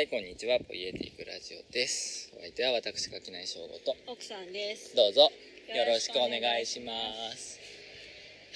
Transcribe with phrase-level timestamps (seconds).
[0.00, 0.56] はい、こんにちは。
[0.64, 2.32] ポイエティックラジオです。
[2.32, 4.96] お相手は私、垣内翔吾と、奥さんです。
[4.96, 5.28] どうぞ
[5.68, 7.60] よよろしくお願願いしまます。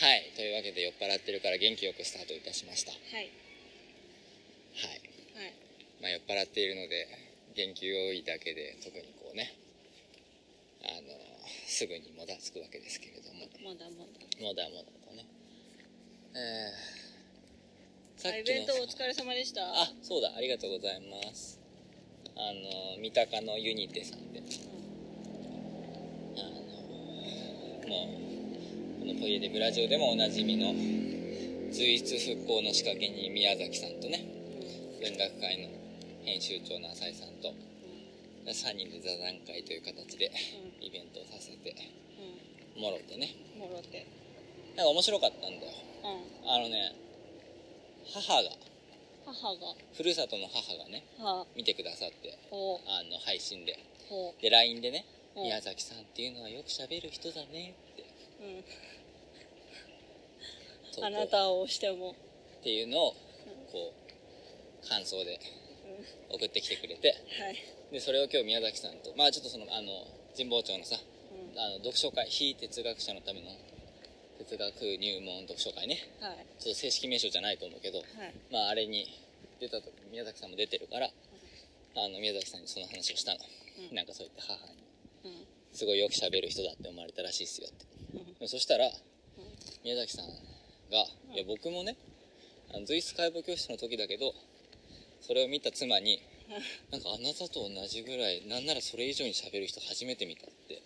[0.00, 2.96] はい、というわけで酔っ払ってるから元気よくスタートいたしました。
[2.96, 3.28] ははい。
[3.28, 3.28] い。
[5.36, 5.52] はい。
[6.00, 7.12] まあ酔っ払っているので、
[7.52, 9.52] 元気多いだけで特にこうね、
[10.80, 11.12] あの、
[11.68, 14.16] すぐにもだつくわけですけれども、まだまだ。
[14.40, 15.28] もだもだとね。
[16.40, 16.93] えー、
[18.24, 19.60] さあイベントお疲れ様でした。
[19.60, 21.60] あ、そうだ、ありがとうございます。
[22.32, 22.40] あ
[22.96, 24.44] の、三鷹のユニテさんで、あ
[26.40, 26.48] の、
[27.84, 28.08] も
[28.96, 30.72] う、このポイエデブラジオでもおなじみの、
[31.70, 34.30] 随一復興の仕掛けに宮崎さんとね、う
[35.04, 35.04] ん。
[35.04, 35.68] 文学会の
[36.24, 37.52] 編集長の浅井さんと、
[38.48, 40.32] 3人で座談会という形で
[40.80, 41.76] イベントをさせて
[42.74, 43.34] うもろてね。
[43.54, 43.58] ん。
[43.60, 44.06] もろて。
[44.78, 45.72] なんか面白かったんだよ。
[46.08, 46.12] う
[46.46, 46.50] ん。
[46.50, 47.03] あのね、
[48.12, 48.50] 母が、
[49.26, 49.74] 母が。
[49.94, 53.78] ふるさとの母がね、は見てくださって、ほあの、配信で。
[54.40, 55.04] で LINE でね
[55.36, 58.04] 「うん宮崎さんっていうのはよく喋る人だね」ってう。
[58.42, 58.64] うん。
[60.92, 62.12] 投稿あなたを押しても。
[62.12, 62.14] っ
[62.62, 63.14] ていうのを
[63.72, 63.92] こ
[64.84, 65.40] う感想で
[66.30, 66.36] うん。
[66.36, 67.56] 送ってきてくれてはい。
[67.90, 70.96] でそれを今日宮崎さんとまあちょっとそのあの神保町のさ
[71.32, 71.58] うん。
[71.58, 73.50] あの読書会非哲学者のための
[74.38, 76.46] 哲学入門読書会ねはい。
[76.58, 78.08] ちょっと正式名称じゃないと思うけどはい。
[78.50, 79.06] まああれに
[79.60, 81.08] 出た時宮崎さんも出てるから
[81.96, 83.38] あの宮崎さんにその話をしたの、
[83.90, 84.84] うんなんかそうやって母に
[85.24, 85.46] うん。
[85.72, 87.86] すごいよく喋る人だって思われたらしいっすよって
[88.40, 88.48] うん。
[88.48, 88.90] そしたら
[89.84, 90.32] 宮崎さんが
[91.34, 91.96] 「いや僕もね
[92.72, 94.34] あの随筆解剖教室の時だけど
[95.20, 96.20] それを見た妻に
[96.90, 100.82] なんかあなたと同じぐらいなんならそれ以上に喋る人初めて見たって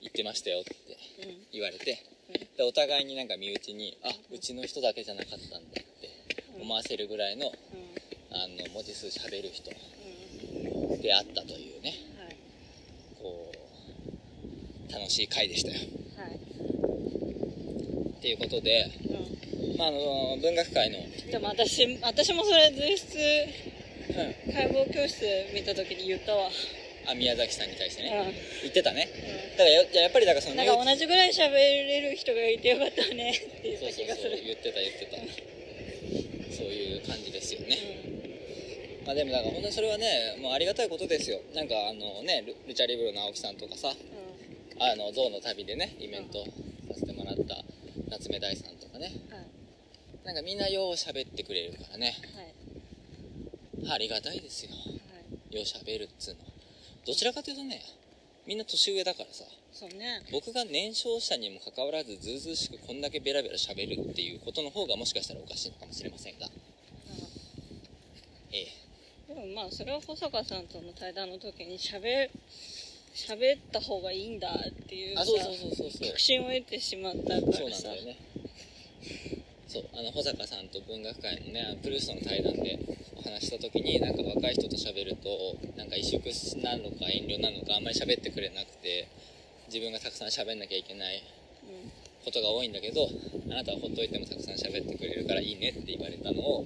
[0.00, 0.74] 言ってましたよ」って。
[1.52, 1.98] 言われて
[2.58, 5.84] でお互いになんか身内に「あうちの人だけじゃなかったんだ」って
[6.60, 7.52] 思わせるぐらいの
[8.30, 9.70] あの文字数喋る人。
[11.00, 12.36] であったというねはい。
[13.22, 13.52] こ
[14.88, 15.76] う楽しい回でしたよ。
[16.16, 16.34] はい。
[16.34, 19.76] っていうことで、うん。
[19.76, 20.98] まあ、あの文学界の、
[21.30, 25.22] でも私、私もそれ随筆うん、解剖教室
[25.54, 26.50] 見た時に言ったわ。
[27.08, 28.32] あ宮崎さんに対してね、うん。
[28.62, 29.08] 言ってたね。
[29.56, 33.32] だからややっぱりだからそのなんか同じぐらい喋れる人がいてよかったね。
[33.32, 34.04] って言っそうそう。
[34.04, 34.42] そうた気がする。
[34.44, 35.48] 言ってた言ってた。
[36.54, 37.76] そういう感じですよね、
[39.04, 41.40] うまあでもだから本当にそれはねもうありがたいことですよ。
[41.54, 43.92] なんかあのねルルチャリブロの青木さんとかさん。
[44.80, 47.64] あの象の旅でねイベントさせてもらった
[48.10, 49.12] 夏目大さんとかね。
[50.24, 52.14] なんかみんなよう喋ってくれるからね。
[52.34, 53.90] はい。
[53.94, 54.72] ありがたいですよ。
[54.72, 54.76] は
[55.50, 55.56] い。
[55.56, 56.40] よう喋るっつうの
[57.08, 57.80] どちらかというとね
[58.46, 59.44] みんな年上だからさ。
[59.72, 60.22] そうね。
[60.32, 66.46] 僕が年少者にもかかわらずずうずうしくこんだけベラベラ喋るっていうことの方がもしかしたらおかしいのかもしれませんが。
[68.52, 68.66] え
[69.28, 69.34] え。
[69.34, 72.30] でもまあそれは保坂さんとの対談の時に喋
[73.14, 76.08] 喋った方がいいんだっていうさあそうそうそうそうそう。
[76.08, 77.58] 確信を得てしまったからさ。
[77.58, 78.16] そうなんだよね。
[79.68, 86.22] そうあの保坂さんと文学界のねプルーストの対談でお話しした時になんか若い人と喋るとなんか萎縮
[86.62, 89.08] なのか遠慮なのかあんまり喋ってくれなくて
[89.66, 91.22] 自分がたくさん喋んなきゃいけない
[92.24, 93.08] ことが多いんだけど
[93.50, 96.64] あなたはほっといてもたくさん喋ってくれるからいいねって言われたのを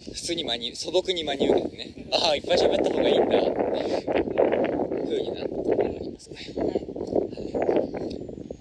[0.00, 4.06] 普通に真に素朴に真に受けてねああいっぱい喋った方がいいんだっていう
[5.06, 6.36] 風になったと思いますね。
[6.56, 6.80] うんはい。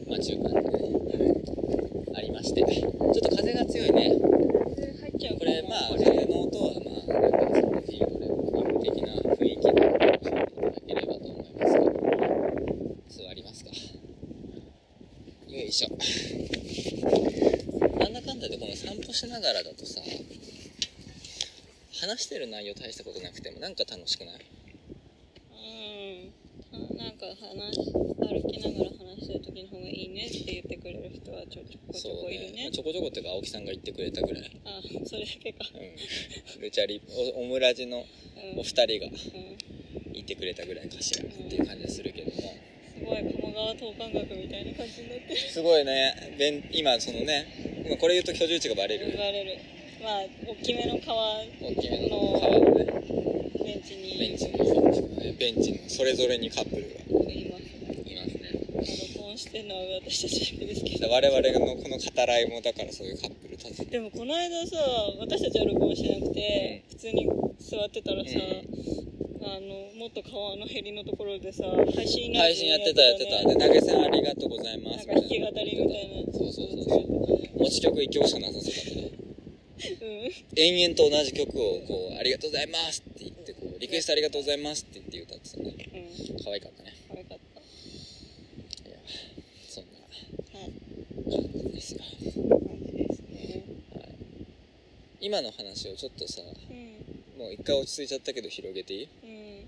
[0.09, 0.89] まあ中間でね。
[2.15, 4.11] ありましてちょっと風が強いね
[5.19, 13.71] じゃうこれまあこ風の音はまあなんかそのっていうこれゲーム的な雰囲気で楽しんでいただければと思いますけど座りますか。
[15.49, 15.89] よいしょ。
[17.99, 19.99] なんだかんだでこの散歩しながらだとさ
[21.99, 24.58] 話してる内容大したことなくてもなんか楽しくない？
[26.95, 32.69] なんか話歩きながら話してる時の方がいいねって言ってくれる人はちょちょこちょこいるね。
[32.71, 34.39] ちょこちょこっていうか青木さんが言ってくれたぐら。
[34.39, 37.01] い、あそれだけかうん、ルチャリ
[37.35, 38.05] おオムラジの
[38.53, 38.59] うん。
[38.59, 39.57] お二人がうん。
[40.13, 42.41] 言ってくれたぐらいかしらっていう感じがするけども。
[42.41, 45.37] すごい鴨川等間隔みたいな感じになってる。
[45.49, 46.35] すごいね。
[46.37, 49.11] べん今そのね今これ言うと居住地がバレる。
[49.11, 49.57] 言われる。
[50.03, 51.39] まあ大きめの川。
[51.61, 53.28] 大きめの川のね
[53.69, 58.01] ベンチにベンチの方ですけどねベンチのそれぞれにカップルがいますね。
[58.05, 58.65] いますね。
[58.73, 61.09] まあ録音してるのは私たちですけど。
[61.09, 64.77] 我々のこの語らいもだからそういうカップルたちでもこの間さ
[65.19, 67.27] 私たちは録音してなくて、普通に
[67.59, 71.65] 座ってたらさ、あのもっと川のへりのところでさ
[71.95, 73.49] 配信ラ配信やってたやってた。
[73.49, 75.07] で投げ銭ありがとうございます。
[75.07, 77.59] なんか弾き語りみたいなそうそうそうそう。
[77.59, 79.09] 持ち曲一曲しかなさそうだったね。
[79.97, 80.31] うん。
[80.55, 83.33] 延々と同じ曲をこう「ありがとうございます」って言
[83.79, 85.71] リクエストありがとうございますって言って歌ってたね。
[86.33, 86.43] うん。
[86.43, 86.93] 可愛かったね。
[87.07, 87.37] 可愛かっ
[88.85, 88.97] いや
[89.69, 89.91] そんな
[90.51, 90.71] たはい。
[91.31, 91.99] 感じですよ。
[92.03, 93.63] 感じですね。
[95.21, 97.39] 今の話をちょっとさうん。
[97.39, 99.07] もう一回落ち着いちゃったけど広げていい？
[99.23, 99.65] うん。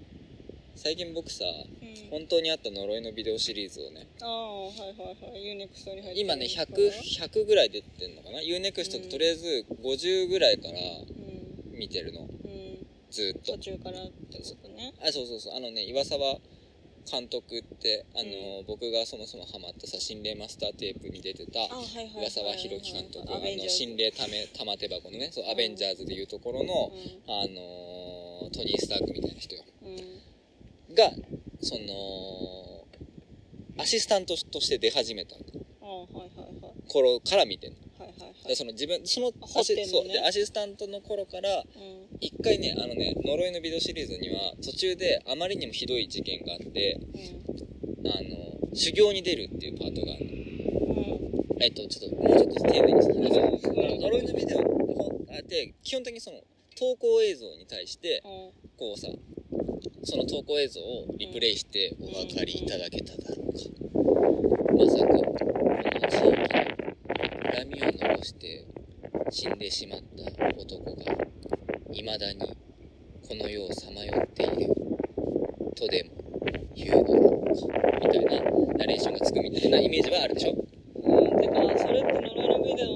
[0.75, 2.09] 最近僕さうん。
[2.09, 5.55] 本当にあった呪いのビデオシリーズをねああはいはいはい。
[5.55, 6.19] UNEXT に入ってる。
[6.19, 6.91] 今ねのかな 100,
[7.31, 11.79] 100ぐらい出てんのかな？UNEXT ってとりあえず50ぐらいからうん。
[11.79, 12.21] 見てるの。
[12.21, 12.40] うん
[13.11, 13.53] ずーっと。
[13.53, 14.93] 途中からってことね。
[15.05, 15.55] あそうそうそう。
[15.55, 16.39] あのね岩沢
[17.09, 26.91] 監督ってあの、僕がそもそもハマったさ心霊マスターテープに出てた岩沢宏樹監督あの心霊ため玉手箱のねそううんアベンジャーズでいうところの、
[27.27, 29.63] あのトニー・スタークみたいな人よ。
[29.83, 29.89] うん。
[29.89, 30.31] うん
[30.93, 31.09] が
[31.61, 32.85] その
[33.81, 35.39] アシスタントとして出始めたあ
[35.81, 36.73] あはいはいはい。
[36.87, 37.77] 頃から見てんの。
[37.97, 38.47] はいはいはい。
[38.47, 39.87] でその自分そのね。
[39.87, 40.07] そう。
[40.07, 50.31] でアシスタントの頃からうん一回ねあのね呪いのビデオシリーズには途中であまりにもひどい事件があってうんあの修行に出るっていうパートがあるの。
[50.31, 50.35] う
[51.57, 51.63] ん。
[51.63, 53.79] えっとちょっともうちょっと丁寧に話すうん。
[53.79, 56.37] あの呪いのビデオほんで基本的にその
[56.77, 58.51] 投稿映像に対してうん。
[58.77, 59.07] こうさ
[60.03, 63.59] その投稿映像をリプレイしてお分かりいただけただろうか。
[64.77, 66.47] まさかこの地域に
[67.51, 68.65] 恨みを残して
[69.29, 71.03] 死んでしまった男が
[71.93, 74.73] いまだにこの世をさまよっている。
[75.75, 76.11] とでも
[76.75, 77.43] 言うの
[78.01, 78.41] みたいな
[78.77, 80.51] ナレーションがつくみたいなイメージはあるでしょ？
[80.51, 81.39] うん。
[81.39, 82.87] てかそれって呪いのビデオ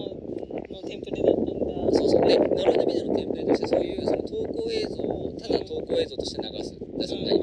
[0.73, 1.51] のテンプレだったんだ。
[1.91, 2.21] そうそう。
[2.27, 6.79] で呪いのビデオのテンプレとしてそういうその投稿映像をただ投稿映像として流す。
[6.79, 7.35] でその何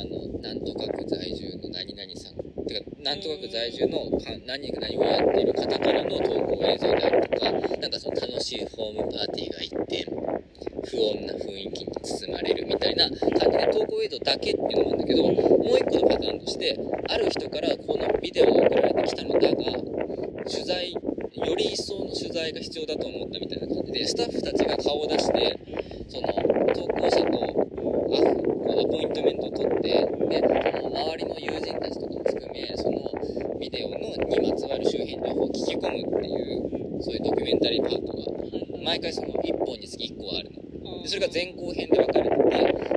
[0.00, 2.36] あのなんとか区在住の何々さん。
[2.66, 10.04] てかなんとか区在住のか何何をやっている方からの投稿映像であるとかなんかその楽しいホームパーティーが一点
[10.86, 19.54] 不穏な雰囲気に包まれるみたいな感じで投稿映像だけっていうのもあるんだけどもう一個のパターンとしてある人からこのビデオが送られてきたのだが
[20.46, 25.58] 取材より一層の取材が必要だと思ったみたいな感じでスタッフたちが顔を出して
[26.08, 26.28] その
[26.74, 33.96] 投稿者とアこうアポイントメントを取ってでその周りの友人たちとかも含めそのビデオの
[34.40, 41.02] にまつわる周辺情報を聞き込むっていうそういうドキュメンタリーパートが毎回その1本につき1個あるの。
[41.02, 42.46] でそれが前後編で分かれてて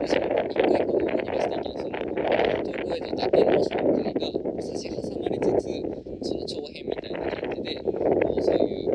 [0.01, 5.65] でその一個一個のオムニバス的なその投稿映像だけの紹介が差し挟まれつつ
[6.21, 7.91] その長編みたいな感じでこ
[8.37, 8.89] うそういう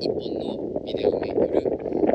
[0.00, 1.62] 一本のビデオをめぐる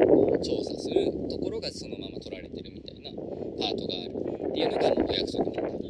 [0.08, 4.16] こう調査するところがそのまま撮られてるみたいなパートがある
[4.50, 5.82] っていうのがもうお約束なんだ。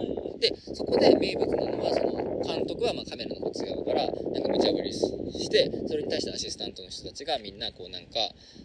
[0.41, 8.09] でそこで名物なのはその監督はまあカメラのこっち側からなんか無茶ぶりしてそれに対してアシスタントの人たちがみんなこうなんか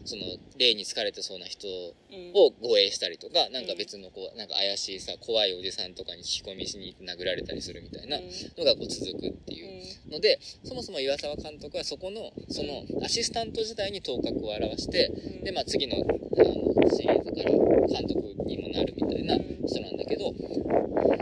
[0.04, 0.22] その
[0.58, 15.10] 霊に疲れてそうな人を護衛したりとかなんか別のこうなんか怪しいさ怖いおじさんとかに聞き込みしに行って殴られたりするみたいなのがこう続くっていうのでそもそも岩沢監督はそこのそのアシスタント時代に頭角を現して
[15.42, 17.50] でまあ次のあのシリーズから
[17.86, 20.32] 監督にもなるみたいな人なんだけど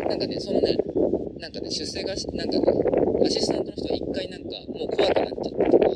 [0.08, 0.76] なんかねそのね
[1.40, 2.84] なんかね出世がしなんかね
[3.24, 5.88] アシスタントの人は一回なんかもう怖くなっちゃったとか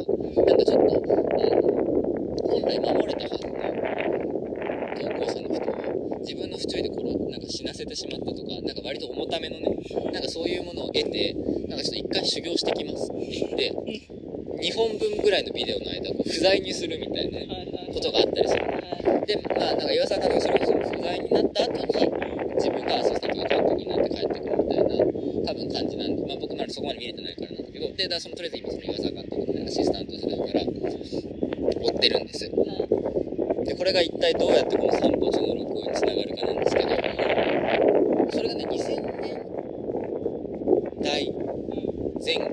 [0.45, 1.79] なんかちょっとあの
[2.49, 3.53] 本来守れたはずの
[4.97, 9.81] 投稿者の人を自分の不注意で殺なんか死なせてしまったとかなんか割と重ためのね
[10.13, 11.33] なんかそういうものを得て
[11.65, 13.09] なんかちょっと一回修行してきます。
[13.09, 13.73] って言って
[14.61, 18.61] 2本分ぐらいのビデオの間こう不在にするみたいなねことがあったりする。
[19.25, 22.13] でまあなんか岩沢監督それこそ不在になった後に
[22.61, 25.01] 自分がアシスタントが監督になって帰ってくるみたいな
[25.49, 32.51] 多分感じなんで、まあ、僕まだそこまで見れてないからなんだけどでだそのとりあえず今その岩沢監督の、ね、アシスタント時代から追ってるんですよ
[33.69, 36.89] でこれが一体どうやってこの散歩中の録音につながるかなんですけど
[38.33, 39.37] それがね2000年
[41.03, 41.29] 代
[42.25, 42.49] 前後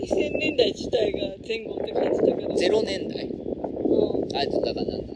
[0.00, 5.12] 2000年代自体が前後って感じだけど0年代うんあだからなんだ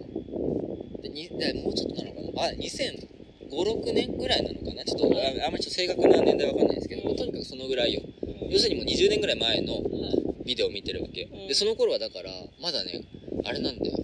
[1.00, 3.08] でにでもうちょっとなのかなあ2005、
[3.48, 8.02] 6年ぐらいなのかなちょっとああんまりちょっと正確な年代わかんないですけど、とにかくそのぐらいよ
[8.50, 9.80] 要するにもう20年ぐらい前の
[10.44, 12.30] ビデオを見てるわけ、うんでその頃はだから
[12.60, 13.06] まだね
[13.46, 13.96] あれなんだよ。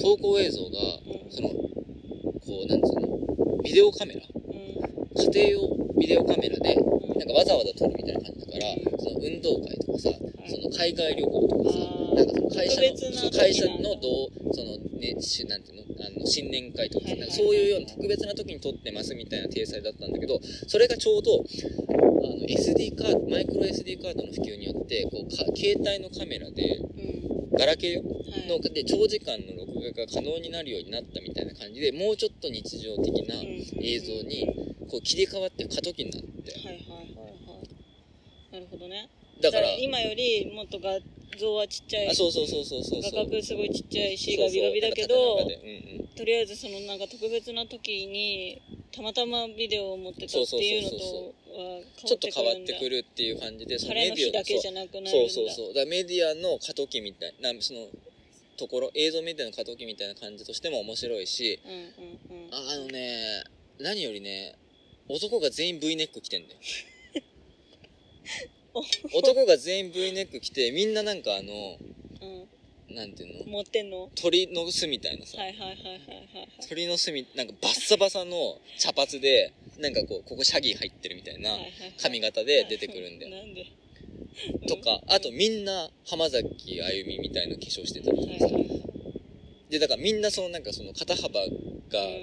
[0.00, 0.80] 投稿映像が
[1.28, 3.60] そのこうなんつうの？
[3.62, 4.22] ビデオカメラ？
[4.24, 4.72] うん。
[5.20, 5.68] 家庭用
[6.00, 8.72] ビデオカメラでなんかわざわざ撮るみたいな感じだから
[9.04, 10.08] その運動会とかさ
[10.48, 11.76] その海外旅行とかさ
[12.16, 12.96] なんかその会社の
[13.36, 15.84] 会社のどうそのねしなんていうの？
[15.98, 21.44] あの新年会とかさなんかそういうような特別な時に撮ってますみたいな体裁だったんだけどそれがちょうどあ
[22.22, 26.77] の SD カードマイクロ SD カードの普及によってこうか携帯のカメラで
[27.78, 33.36] うんガラケーよはいので長時間の録が可能になるようになったみたいな感じでもうちょっと日常的な
[33.80, 36.52] 映像にこう切り替わって過渡期になって。
[36.52, 38.52] はいはいはいはい。
[38.52, 39.08] なるほどね。
[39.40, 40.98] だから今よりもっと画
[41.38, 42.10] 像はちっちゃい。
[42.10, 45.38] あそうそうそうそうそう画角すごいちっちゃいしガビガビだけど
[46.16, 51.32] とりあえずそのなんか特別な時にたまたまビデオを持ってたっていうのとは
[52.04, 55.10] ちょっと変わってくるるっていう感じでそんだ晴れの日だけじゃなくなるんだ。
[55.10, 55.74] そうそうそう。
[55.74, 57.86] だメディアの過渡期みたいなその
[58.56, 61.80] ところ映像メディアの過渡期みたいな感じとしても面白いしうんうん
[62.46, 62.54] うん。
[62.54, 63.44] ああのね
[63.80, 64.56] 何よりね
[65.08, 66.60] 男が全員 V ネック着てんだよ。
[69.14, 71.76] 男が全員 V ネック着てみんななんかあの
[72.20, 72.48] うん。
[72.94, 73.52] なんていうの？
[73.52, 74.02] 持ってんの？
[74.04, 75.38] はい鳥の巣みたいなさ。
[75.38, 75.82] はいはいはいはいは
[76.44, 76.48] い。
[76.68, 81.50] 鳥の巣みなんかバッサバサの茶髪でなんかこうここシャギー入ってるみたいな
[82.02, 83.36] 髪型で出てくるんだよ。
[83.36, 83.66] なんで？
[84.68, 88.80] とかあとみんな浜崎あゆみみたいな化粧してたりはいとかさはい。
[89.70, 91.48] でだからみんなそのなんかその肩幅が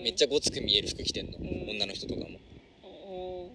[0.03, 1.69] めっちゃごつく見える服着てんの、ん。
[1.69, 2.39] 女の人とかも。
[2.83, 3.49] お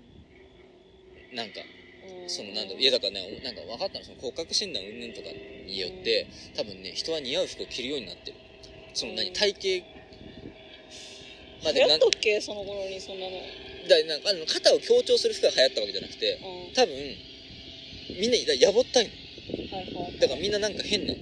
[1.35, 2.29] なんかー。
[2.29, 2.83] そのなんだろう。
[2.83, 4.05] いやだからねなんか分かったの。
[4.05, 5.29] その骨格診断云々とか
[5.67, 8.37] によって多分ね人は似合う服を着るようになってる。
[8.95, 9.29] その何？
[9.29, 9.35] うん。
[9.35, 9.87] 体型
[11.65, 12.41] まあで流行なんったっけ？
[12.41, 13.33] その頃にそんなの
[13.89, 16.75] だなんかあの肩を強調する服が流行ったわけじゃなくてうん。
[16.75, 16.95] 多分
[18.21, 19.11] みんなだやぼったいの。
[19.77, 21.19] はいはいだからみんななんか変なの。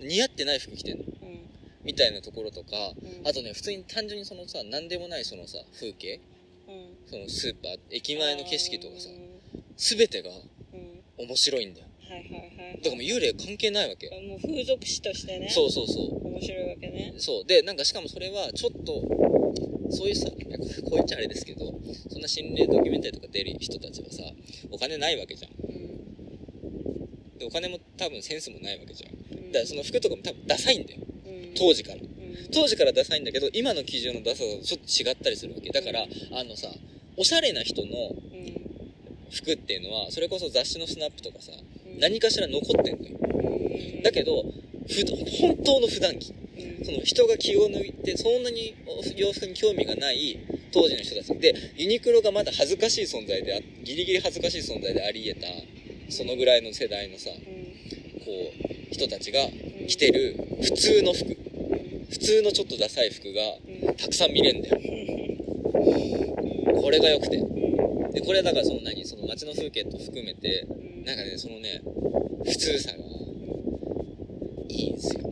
[0.00, 0.08] うん。
[0.08, 1.04] 似合ってない服着てんの。
[1.04, 1.40] うん。
[1.84, 2.76] みたいなところとか
[3.22, 3.26] うん。
[3.28, 6.20] あとね普通に単純にそのさ何でもないそのさ風景。
[6.68, 7.10] うん。
[7.10, 9.40] そのスーパー駅前の景色とかさうん。
[9.76, 11.26] 全てがうん。
[11.26, 11.86] 面白いんだよ。
[12.08, 15.48] はいはいはいだからもう幽霊関係ないわけもう風俗詩としてね。
[15.50, 16.26] そうそうそう。
[16.26, 17.14] 面白いわけね。
[17.18, 17.44] そう。
[17.44, 19.29] でなんかしかもそれはちょっと
[19.90, 21.72] そういうさこう言っちゃあれですけど
[22.08, 24.22] そんな心霊ドキュメンタリーとか出る人たちはさ
[24.70, 25.52] お金ないわけじゃん。
[25.52, 27.38] うん。
[27.38, 29.12] でお金も多分センスもないわけじゃん。
[29.12, 29.52] うん。
[29.52, 31.00] だからその服とかも多分ダサいんだよ。
[31.26, 31.54] うん。
[31.56, 31.96] 当時から。
[31.96, 32.10] うん。
[32.52, 35.70] 当時からダサいんだけど今の基準のダサさとちょっと違ったりするわけ。
[35.70, 36.68] だからあのさ
[37.16, 38.70] おしゃれな人のうん。
[39.30, 42.00] 服っていうのはそれこそ雑誌のスナップとかさうん。
[42.00, 43.18] 何かしら残ってんのよ。
[43.18, 44.42] うんだけど
[44.88, 45.04] ふ
[45.40, 46.30] 本当の普段着。
[46.30, 46.39] うん
[46.84, 48.74] その人が気を抜いてそんなに
[49.16, 50.38] 洋服に興味がない
[50.72, 51.34] 当時の人たち。
[51.38, 55.46] でユニクロがまだ恥ずかしい存在であギリギリ恥ずかしい存在であり得た
[56.10, 57.36] そのぐらいの世代のさうん。
[58.20, 58.26] こ
[58.90, 59.40] う人たちが
[59.88, 61.36] 着てる普通の服。
[62.10, 63.40] 普通のちょっとダサい服が
[63.88, 63.94] うん。
[63.96, 64.78] たくさん見れるんだよ。
[66.82, 67.36] これが良くて。
[68.12, 71.04] でこれはだからその何その街の風景と含めてうん。
[71.04, 71.80] なんかねそのね
[72.44, 72.96] 普通さが
[74.68, 75.30] いいんですよね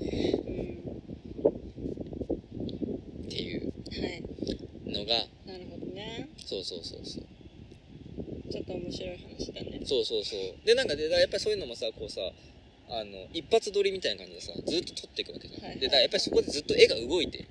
[3.24, 4.22] っていうはい
[4.98, 5.14] のが。
[5.46, 6.28] なるほどね。
[6.44, 7.24] そうそうそうそう。
[8.50, 9.80] ちょっと面白い話だね。
[9.84, 10.66] そうそうそう。
[10.66, 12.20] でなんかでだからやっぱりそういうのもさこうさ
[12.90, 17.46] あの一発撮りみたいな感じでさずっと撮っていくわけじゃん、はいでだからやっぱりそこでずっと絵が動いて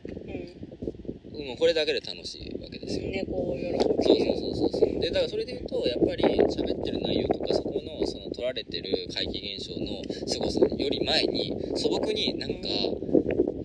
[1.37, 1.45] うん。
[1.45, 3.09] もうこれだけで楽しいわけですよ。
[3.11, 3.77] 猫を喜ぶ。
[4.03, 4.91] そうそうそうそう。
[4.91, 12.67] そうでだからそれで言うとやっぱり喋ってる内容とかそこのその撮られてる怪奇現象の凄さより前に素朴になんか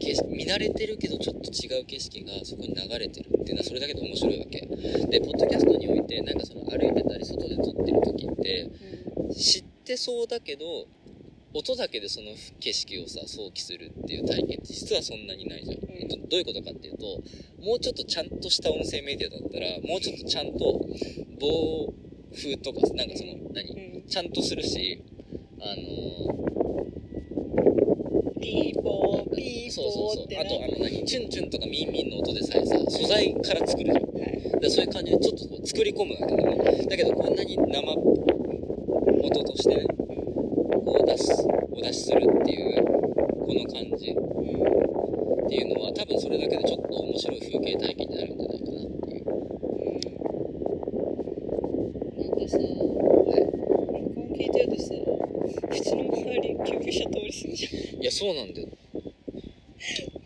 [0.02, 4.60] 景色見慣れてるけどちょっと違う景色がそこに流れてるっていうのはそれだけで面白いわけ。
[4.60, 8.70] でポッドキャストにおいてなんかその歩いてたり外で撮ってる時って
[9.34, 10.86] 知ってそうだけど
[11.54, 17.04] 音だけでその景色をさ想起するっていう体験って実はそんなにないじゃん、えっとどういうことかっていうと
[17.62, 20.80] もうちょっとちゃんとした音声メディアだったらもうちょっとちゃんと
[21.38, 21.94] 防
[22.34, 23.70] 風とかなんかその何？
[23.70, 24.08] うん。
[24.08, 25.04] ちゃんとするし
[25.60, 26.32] あの
[28.40, 31.04] ピーポーピーそうそうそうあとあの何？
[31.04, 33.96] チュンチュンとかミンミンの音でさえさ素材から作るじゃん。
[33.96, 34.60] はい。
[34.60, 36.86] でそういう感じでちょっとこう作り込むわけだね。
[36.86, 37.62] だけどこんなに生
[39.22, 39.86] 音としてね
[40.84, 44.22] こう出すお出しするっていうこの感じうん
[45.46, 49.24] っていうのは多分それだけでちょっと面白い風景体験になるんじゃないかなっていう
[52.16, 52.64] なんかさ、録
[53.92, 54.00] 音
[54.32, 57.68] 聞いてるとさ、うちの周り救急車通り過ぎじゃ
[57.98, 58.02] ん。
[58.02, 58.68] いやそうなんだよ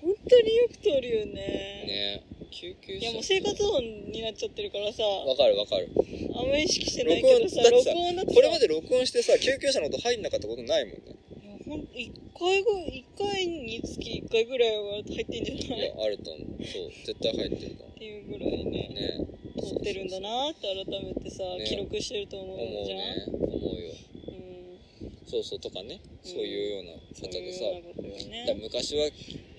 [0.02, 1.32] 本当によく通るよね。
[1.32, 3.82] ね救急車いやもう生活音
[4.12, 5.88] になっちゃってるからさ、わかるわかる。
[6.34, 11.16] あんまり意識してないけどさ、録音だってこれまで録音してさ救急車の音入んなかったことないもんね。
[11.34, 15.88] いやほん一回ぐ一回につき一回ぐらいは入ってんじゃいない？
[15.88, 16.64] やあると思う。
[16.64, 19.26] そう絶対入ってると思っていうぐらいね、うね。
[19.58, 21.64] 撮ってるんだなって改めてさ、ね。
[21.66, 22.98] 記録してると思うじゃん？
[23.34, 23.56] 思うね。
[23.56, 23.92] 思うよ。
[24.28, 25.26] うん。
[25.26, 26.00] そうそうとかね。
[26.22, 28.60] そういうような方でさ、いうようなことよだからね。
[28.62, 29.08] 昔は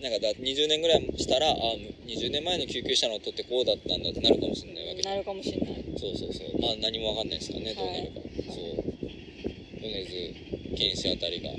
[0.02, 1.56] なんかだ20年ぐらいしたらあ
[2.06, 5.84] 20年前の救急車の音ってこうだったんだってなるかもしれないわけなるかもしれない。
[5.98, 6.62] そうそうそう。
[6.62, 8.22] まあ何もわかんないですからねどうなるか、
[8.54, 8.66] そう。
[9.82, 10.34] 米津
[10.76, 11.50] 玄師あたりが。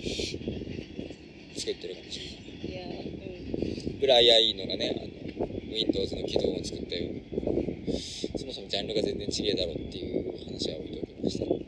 [1.59, 2.71] 作ってるかもしれない。
[2.71, 2.87] いや、
[3.91, 3.99] うん。
[3.99, 7.11] ぐらいやいいのがねあの Windows の起動音を作ったよ
[8.39, 11.59] そもそもジャンルが全然違えだろっていう話は置いておきました、はい、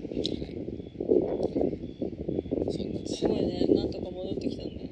[2.71, 3.67] そんなすごいね。
[3.75, 4.91] なんとか戻ってきたね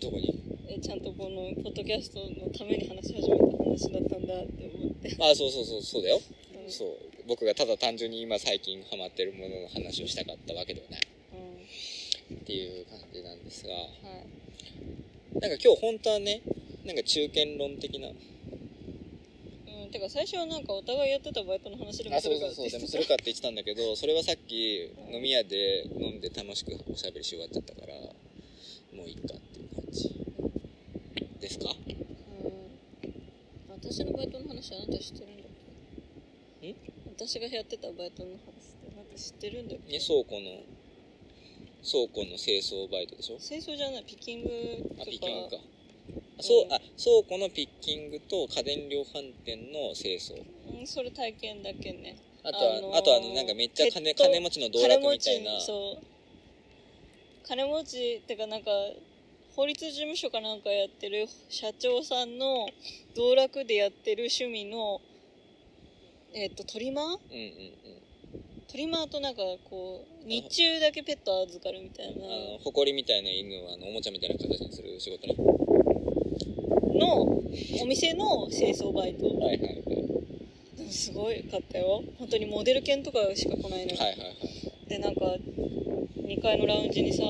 [0.00, 5.14] どこにえちゃんとこのポッドキャストのために話し始めた話だったんだって思って。
[5.22, 6.20] あそうそうそうそうだよ、う
[6.66, 6.70] ん。
[6.70, 6.88] そう。
[7.28, 11.00] 僕がただ単純に今最近ハマってるものの話をしたかったわけではない。
[12.28, 12.38] うん。
[12.38, 13.72] っていう感じなんですが。
[13.72, 13.92] はい。
[15.38, 16.42] なんか今日本当はね
[16.84, 18.08] なんか中堅論的な。
[18.08, 18.10] う
[19.86, 28.12] ん、てか最初はなんかお互いやってたバイトの話でもあするかそうそうそうでもするかって言ってたんだけどそれはさっき飲み屋で飲んで楽しくおしゃべりし終わっちゃったからも
[29.04, 29.36] ういいか。
[29.38, 30.20] っていう感じ
[31.40, 31.72] ですかう
[33.74, 35.46] ん私のバイトの話あなた知ってるんだっ
[36.62, 36.70] け？
[36.70, 36.76] ん
[37.10, 39.92] 私がやってたバイトの話ってなんか知ってるんだっけ？
[39.94, 40.62] ね倉庫の
[41.82, 43.38] 倉庫の清掃バイトでしょ？
[43.42, 44.04] 清掃じゃない？
[44.06, 44.48] ピッキング
[44.94, 45.56] とあかピッキングか。
[46.38, 50.38] あそうあ倉庫のピッキングと家電量販店の清掃。
[50.38, 52.14] うんそれ体験だけね。
[52.44, 55.50] あとはあ,、あのーとはあのなんかめっちゃ金金持ちの道楽みたいな。
[55.50, 56.04] 金持ちそう。
[57.42, 58.70] 金持ちってかなんか
[59.56, 62.68] 法律事務所かなんかやってる社長さんの
[63.16, 65.00] 道楽でやってる趣味の
[66.32, 67.06] えっ、とトリマー？
[67.06, 68.00] うんうんうん。
[68.70, 72.12] トリマーとなんかこう日中だけペット預かるみたいな。
[72.24, 75.34] あの埃みたいな犬をあのおもちゃみたいな形にする仕事ね。
[76.94, 77.22] の
[77.82, 79.26] お店の清掃バイト。
[79.26, 79.82] はいはいはい。
[80.76, 82.04] でもすごいかったよ。
[82.18, 84.59] 本当にモデル犬とかしか来ないのよ、はいはいはい
[84.90, 87.22] でなんか2階のラウンジにさ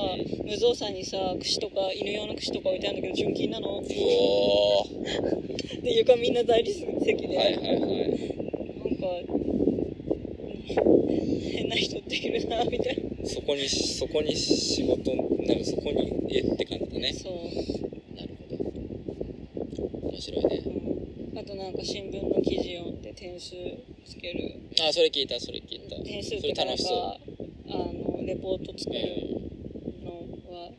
[0.43, 3.69] 無造作にさ串とか犬用の串とか置いてあるんだけど純金なの。
[3.69, 3.83] おお
[5.85, 7.81] で床みんな大理石で、はいはいはい。
[8.81, 9.05] なんか
[11.53, 13.29] 変な人っているなみたいな。
[13.29, 17.13] そこにそこに仕事になるそこにえって感じだね。
[17.13, 17.33] そう、
[18.15, 18.55] なるほ
[20.01, 20.07] ど。
[20.09, 20.63] 面白いね。
[21.31, 23.53] うん、あとなんか新聞の記事読んで点数
[24.03, 24.55] つける。
[24.83, 26.01] あそれ聞いたそれ聞いた。
[26.03, 27.30] 点数っそれていうかなんか楽しそ
[27.71, 30.71] あのレポート作う、るうん、のは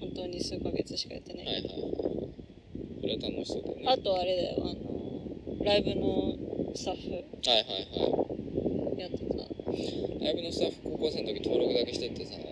[0.00, 1.70] 本当に数ヶ月しかやってない、はいはいはい。
[1.70, 2.30] こ
[3.04, 3.84] れは楽しそうだよね。
[3.86, 4.62] あとあれだよ。
[4.64, 8.02] あのライブのスタッフはいはいは
[8.96, 9.00] い。
[9.00, 9.34] やってた。
[10.24, 12.34] ライブのスタッフ高校生の時登録だけしてってさ。
[12.34, 12.42] うん。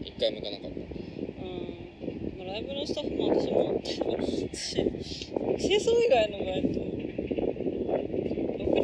[0.00, 0.78] 一回も行かなかった。
[0.78, 2.38] うん。
[2.38, 7.03] まあライブのスタッフも私も私清掃以外のバイト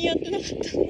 [0.01, 0.89] にやってなかったの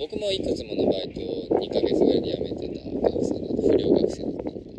[0.00, 4.70] 僕もいくつものバイトを2ヶ月ぐらいで辞めてた学生だと不良学生だったんで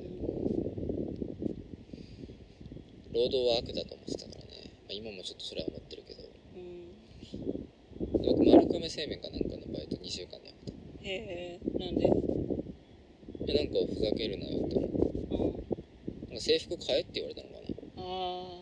[3.13, 6.23] 労働は悪だと思ってたからね、まあ、今もちょっとそれは思ってるけど。
[6.55, 6.91] うん
[8.23, 10.73] 僕丸亀製麺かなんかのバイト2週間で辞めた。
[11.03, 12.05] へえなんで？
[13.47, 16.27] えなんかふざけるなよって思ううん。
[16.29, 17.61] なんか制服買えって言われたのかな。
[17.97, 18.01] あ
[18.47, 18.60] だ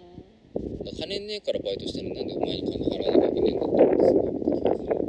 [0.90, 5.00] から金ねえからバイトしたのになんでお前に金払わなきゃいけねえんだって思ってすごい思った気がする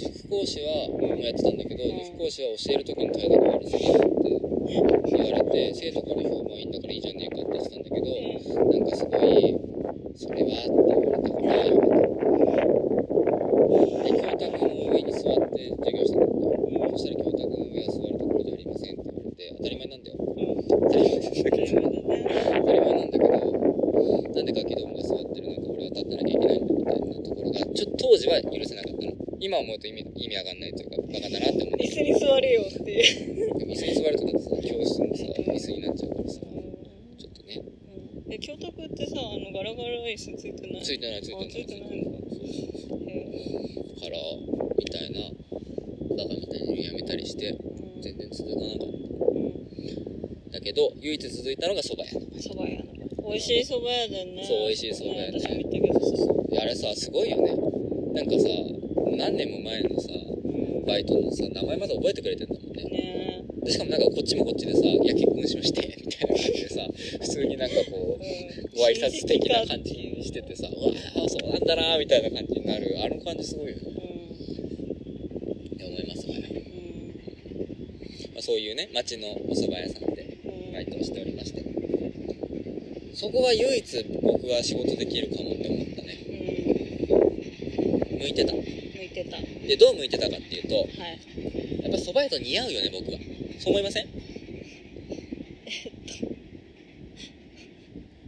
[0.00, 1.98] 塾講師はもうやってたんだけど、うん。
[2.04, 4.06] 塾講師は教える時の態度が悪すぎるって
[4.70, 8.10] 言われて生徒から評判いいんだからいいじゃねえかって言ってたんだけど、う
[8.64, 8.80] ん。
[8.80, 9.60] なんかすごい
[10.16, 12.10] それはって言われたからやめた
[13.70, 23.34] で教託の上に座って授業してたんだよ、そしたら教託の上は座るところじゃありませんって言われて当たり前なんだようん当たり前なんだけどうんね当たり前なんだけど
[24.30, 37.64] なんでガキどもが座ってるのか俺は立ってなきゃいけないんだみたいなところがちょっと当時は許せなかったの今思うと意味意味わかんないというかバカだなって思うんだ椅け子に座れよっていうどでも椅子に座るとだってさ教室もさ椅子になっちゃうからさちょっとね
[38.28, 43.16] え教託ってさあのガラガラ椅子ついてないついてないついてないあついてないんだそうそうそうへ
[43.96, 44.20] から
[44.76, 45.24] みたいな
[46.20, 48.92] バカみたいにやめたりしてえうん全然続かなかっ
[49.24, 52.92] うんただけど唯一続いたのが蕎麦屋蕎麦屋の
[53.32, 55.38] 美味しい蕎麦屋だよねそう美味しい蕎麦屋ね。
[55.38, 57.54] 私も行ったけどさであれさすごいよね。
[58.10, 58.50] なんかさ
[59.14, 62.82] 何年も前のさうんバイトのさ名前まだ覚えてくれてんだもんね。
[62.82, 66.82] ねでしかもなんかこっちもこっちでさ「いや結婚しまして」みたいな感じでさ
[67.22, 68.74] 普通になんかこううん。
[68.74, 70.90] ご挨拶的な感じにしててさ「うわ
[71.24, 72.96] あそうなんだな」みたいな感じになる。
[73.04, 73.82] あの感じすごいよね。
[73.86, 75.74] うん。
[75.74, 77.14] って思いますわよ、うん。
[78.34, 80.72] まあ、そういうね町のお蕎麦屋さんでうん。
[80.72, 81.69] バイトをしておりまして
[83.20, 86.16] そこは唯一僕は仕事できるかもって思ったね。
[86.26, 88.52] うん向いてた。
[88.54, 88.58] 向
[89.04, 89.36] いてた。
[89.36, 90.86] はいでどう向いてたかっていうとやっ
[91.92, 93.18] ぱ蕎麦屋と似合うよね僕は。
[93.60, 94.08] そう思いません？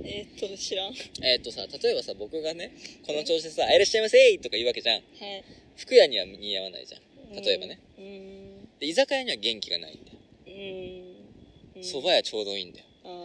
[0.04, 0.86] えーっと知らん。
[0.88, 2.72] はいえーっとさ例えばさ僕がね
[3.06, 5.02] この調子でさ「いらっしゃいませ!」とか言うわけじゃん。
[5.76, 7.42] 服屋には似合わないじゃん。
[7.42, 7.78] 例えばね。
[7.98, 8.68] うん。
[8.78, 10.18] で居酒屋には元気がないんだよ。
[10.46, 10.52] うん。
[11.76, 11.82] うん。
[11.82, 12.84] 蕎麦屋ちょうどいいんだよ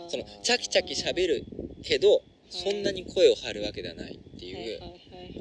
[0.10, 1.44] そのチャキチャキ喋る
[1.84, 4.80] けどそんなに声を張るわけではないっていう、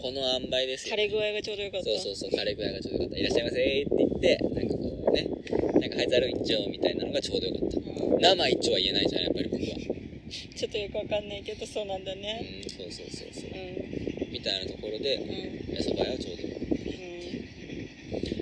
[0.02, 1.86] この塩梅ですよ枯れ具合がちょうどよかった。
[1.86, 5.28] そうそうそう枯れ具合がちょうどよかった「いらっしゃいませ」って言ってなんかこうね
[5.80, 7.76] なんか「はいざる一丁」みたいなのがちょうどよかった。
[7.78, 7.80] う
[8.18, 8.20] ん。
[8.20, 9.76] 生一丁は言えないじゃんやっぱり僕は。
[10.56, 13.50] ちょっとよくわかんないけどそうなんだうねんそうそうそうそう。
[13.54, 14.32] うん。
[14.32, 15.74] みたいなところでうん。
[15.74, 16.74] やそば屋はちょうどよかった。
[16.74, 16.76] う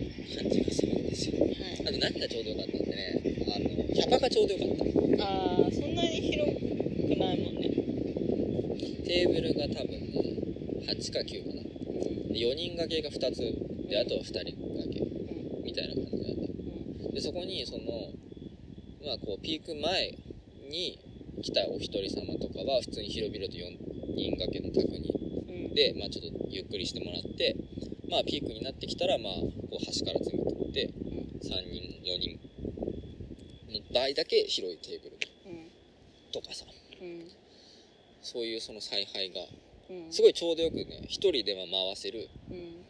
[0.01, 0.04] ん
[0.35, 1.55] 感じがするんですよはい。
[1.87, 3.23] あと何がちょうどよかったってね
[3.55, 5.25] あのキャパがちょうどよかった。
[5.25, 6.61] ああそんなに広く
[7.17, 7.71] ないもんね。
[9.07, 11.63] テーブルが多分ね8か9かな。
[11.63, 13.39] うんで4人掛けが2つ
[13.89, 15.65] であとは2人掛けうん。
[15.65, 17.15] みたいな感じだったうん。
[17.15, 17.85] でそこにその
[19.07, 20.19] まあこうピーク前
[20.69, 20.99] に
[21.43, 25.15] 来たお一人様とかは普通に広々と4人掛けの卓に。
[25.69, 25.75] うん。
[25.75, 27.57] で、まあ、ちょっとゆっくりしてもらって
[28.09, 29.33] まあピークになってきたらまあ
[29.75, 32.39] こう端から詰めてって3人4人。
[33.75, 35.71] の場合だけ広いテーブルうん。
[36.31, 36.65] とかさ。
[37.03, 37.29] うん。
[38.23, 39.41] そういうその采配が。
[39.91, 40.13] うん。
[40.13, 42.87] すごいちょうどよくね一人では回せるうん。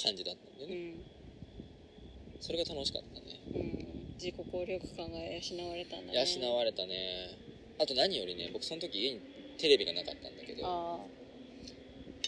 [0.00, 0.76] 感じだったんだよね。
[0.76, 1.04] うん。
[2.40, 3.40] それが楽しかったね。
[3.52, 4.14] うん。
[4.14, 6.26] 自己効力感が養われたんだね。
[6.40, 7.36] 養われたね。
[7.80, 9.20] あと何よりね僕その時家に
[9.58, 10.62] テレビがなかったんだけど。
[10.64, 11.00] あ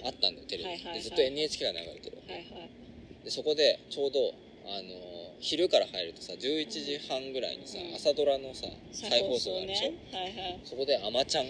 [0.05, 0.95] あったんだよテレビ、はいはいはい。
[0.95, 2.82] でずっと NHK が流れてるわけ、あはいはい
[3.25, 4.35] でそこでちょうど
[4.67, 7.97] あのー昼から入るとさ11時半ぐらいにさ、うん。
[7.97, 10.61] 朝ドラのさ再放送があるでしょ、ねはいはい。
[10.63, 11.47] そこで「あまちゃん」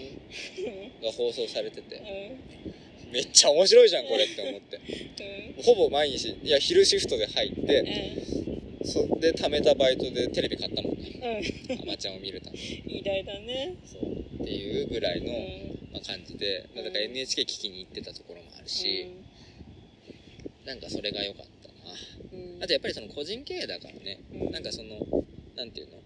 [1.05, 2.01] が放送されてて
[3.05, 3.13] うん。
[3.13, 4.81] めっちゃ面白いじゃんこれって思って。
[5.57, 5.63] うん。
[5.63, 8.25] ほぼ毎日いや昼シフトで入って
[8.81, 11.43] うそれで貯めたバイトでテレビ買ったもんね。
[11.69, 11.81] ん。
[11.81, 12.99] あまちゃんを見るために。
[12.99, 13.75] 偉大だね。
[13.85, 14.11] そう。
[14.41, 15.93] っていうぐらいの、うん。
[15.93, 19.11] まあ、感じでだから NHK 聞きに行ってたところもあるし、
[20.65, 21.52] なんかそれが良かった
[22.61, 24.19] あとやっぱりその個人経営だからね。
[24.33, 24.51] うん。
[24.51, 24.99] なんかその
[25.55, 25.97] なんていうの？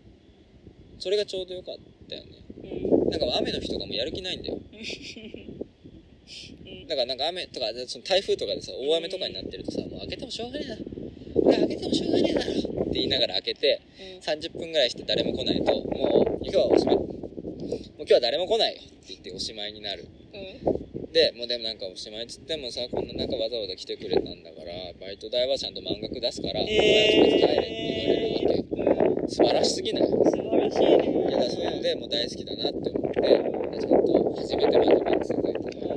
[0.99, 1.75] それがちょうど良かっ
[2.09, 2.31] たよね。
[2.63, 2.67] う
[3.07, 3.09] ん。
[3.09, 4.57] なんか雨の日とかもやる気ないんだよ。
[4.57, 4.61] うん。
[6.87, 10.75] だからなんか雨とかでその台風とかでさ大雨とかになってるとさもう開けてもしょうがねえな
[11.41, 13.81] これ開けてもしょうがねえだろって言いながら開けて
[14.21, 16.95] 30分ぐらいして誰も来ないともう今日はおしまい。
[16.95, 17.07] もう
[17.99, 20.07] 今日は誰も来ないよって言っておしまいになる。
[20.33, 20.41] うん
[21.17, 27.73] でもうでもなんかおしまいっつってもさこんな中わざわざ来てくれたんだからバイト代はちゃんと満額出すから、お前ず帰れっ
[28.37, 29.25] て言われるわけ。
[29.25, 30.05] 素晴らしすぎない？
[30.05, 31.09] 素晴らしいね。
[31.25, 33.33] いやそういうのでもう大好きだなって思って。
[33.81, 35.89] ちゃんと初めてまでま続いてた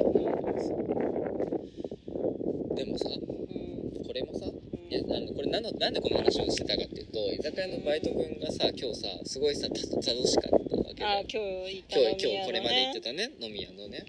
[2.81, 4.01] でもさうん。
[4.01, 9.85] これもさうんいやあのこれなんのなんでこの話をしてたかっていうと居酒屋のバイト君がさ今日さすごいさた楽
[10.25, 14.01] しかったわけあで今日今日今日これまで行ってねたね飲み屋のね、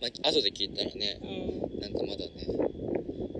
[0.00, 1.80] まあ後で聞いたらねうん。
[1.80, 2.48] なんかまだね。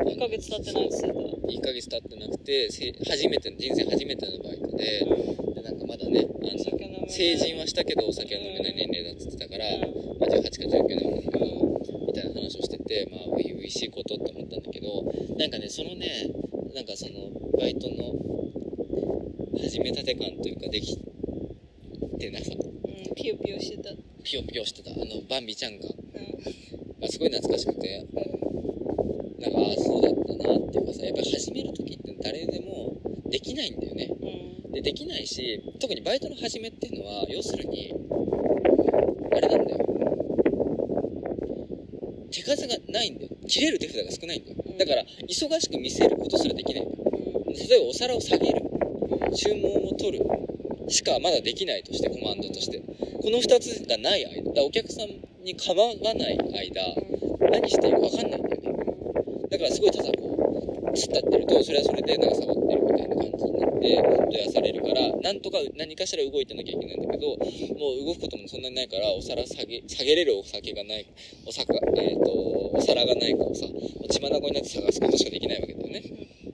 [0.01, 5.55] 1ヶ月経ってないっつってた1ヶ月経ってなくてせ初めて人生初めてのバイトでうん。
[5.55, 10.21] でなんかまだねあの成人はしたけどお酒は飲めない年齢だっつってたから、うん。
[10.21, 12.07] まあ、18か19なんだけど、うん。
[12.07, 15.05] みたいな話をしててまあ初々しいことって思ったんだけど
[15.37, 16.29] なんかねそのね
[16.75, 18.15] なんかそのバイトの
[19.59, 20.97] 始めたて感というかでき
[22.19, 23.15] てなさうん。
[23.15, 23.91] ピヨピヨしてた。
[24.23, 24.91] ピヨピヨしてた。
[24.91, 25.89] あのバンビちゃんが
[26.47, 28.07] うんがすごい懐かしくて。
[29.41, 33.01] なんかああそうだったなっていうかさやっぱり始める時って誰でも
[33.31, 34.11] できないんだよね。
[34.67, 34.73] うん。
[34.73, 37.95] でできないし特にバイトの始めっていうのは要するに
[39.33, 39.79] あれなんだよ。
[42.31, 43.31] 手数がないんだよ。
[43.49, 44.57] 切れる手札が少ないんだよ。
[44.67, 44.77] うん。
[44.79, 47.43] だから忙しく見せることすらできないんだよ。
[47.47, 47.55] うん。
[47.55, 48.61] 例えばお皿を下げる。
[49.35, 50.25] 注文を取る
[50.89, 52.79] しかまだできないとしてコマンドとして。
[53.23, 54.63] この2つがない間。
[54.63, 55.09] お客さん
[55.43, 56.83] に構わない間
[57.51, 59.49] 何していいか分かんないんだよね。
[59.51, 67.37] だからすごいただこう突っ立ってるとそれはそれでなんかサボってるみたいな感じになって問い合わされるからなんとか何かしら動いてなきゃいけないんだけど
[67.79, 71.07] もう動くこともそんなにないからお皿下げ下げれるお酒がない
[71.47, 72.31] お酒、えー、と
[72.77, 73.67] お皿がないかをさ
[74.11, 76.03] 血眼になって探すことしかできないわけだよね。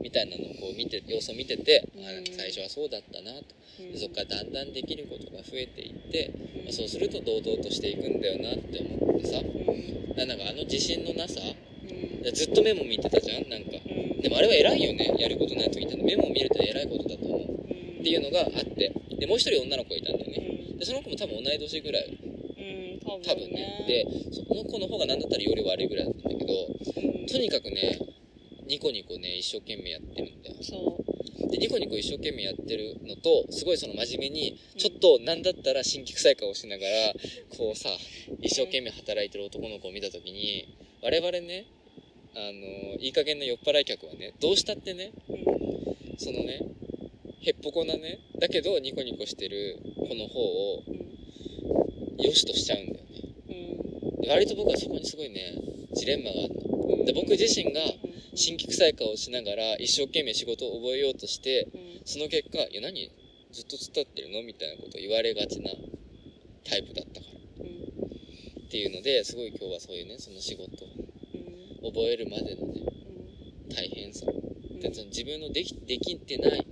[0.01, 3.57] みたいなのをこう見て様子を見てて、あうん最初はそうだったなと。
[3.99, 9.39] そこからだんだんできることが増えていって、うんまあそうすると堂々としていくんだよなって思ってさ。
[9.39, 11.39] うんななんかあの自信のなさ。
[11.39, 12.35] うん。
[12.35, 13.77] ずっとメモ見てたじゃんなんか。
[13.85, 14.21] うん。
[14.21, 17.41] でもあれは偉いよねやることない時ってメモを見るって偉いことだと思う。
[17.41, 18.01] うん。
[18.01, 18.91] っていうのがあって。
[19.21, 20.73] でもう一人女の子がいたんだよね。
[20.73, 20.79] うん。
[20.79, 22.09] でその子も多分同い年ぐらい。
[22.09, 23.85] うん多分ね。
[23.87, 27.27] でその子の方が何だったらより悪いぐらいだったんだけどうん。
[27.27, 28.01] とにかくね
[28.67, 30.57] ニコニコね一生懸命やってるんだよ。
[30.63, 31.06] そう
[31.57, 36.91] でニコニコ一生懸命やってるのとすごいその真面目にちょっと何だったら新規臭い顔しながら
[37.57, 37.89] こうさ
[38.43, 41.65] 一生懸命働いてる男の子を見た時に我々ね
[42.35, 46.61] あのいい加減な酔っ払い客はねどうしたってねうんそのね
[47.41, 51.07] へっぽこなねだけどニコニコしてる子の方をうん。
[52.19, 53.05] 良しとしちゃうんだよね。
[53.49, 54.21] うん。
[54.23, 55.53] で割と僕はそこにすごいね
[55.95, 56.61] ジレンマがあるの。
[56.61, 56.66] うん
[57.05, 63.11] で僕自身がうん新規臭い顔をしながら一生懸命仕事を覚えようとしてうんその結果「いや何？
[63.51, 65.71] ずっと突ってるの?」みたいなことを言われがちな
[66.65, 67.27] タイプだったか
[67.59, 67.65] ら。
[67.65, 67.77] うん
[68.67, 70.89] っていうのですごい今日はそういうねその仕事う
[71.39, 72.81] ん覚えるまでのね
[73.69, 74.27] 大変さ。
[74.81, 76.67] でその自分のできできてない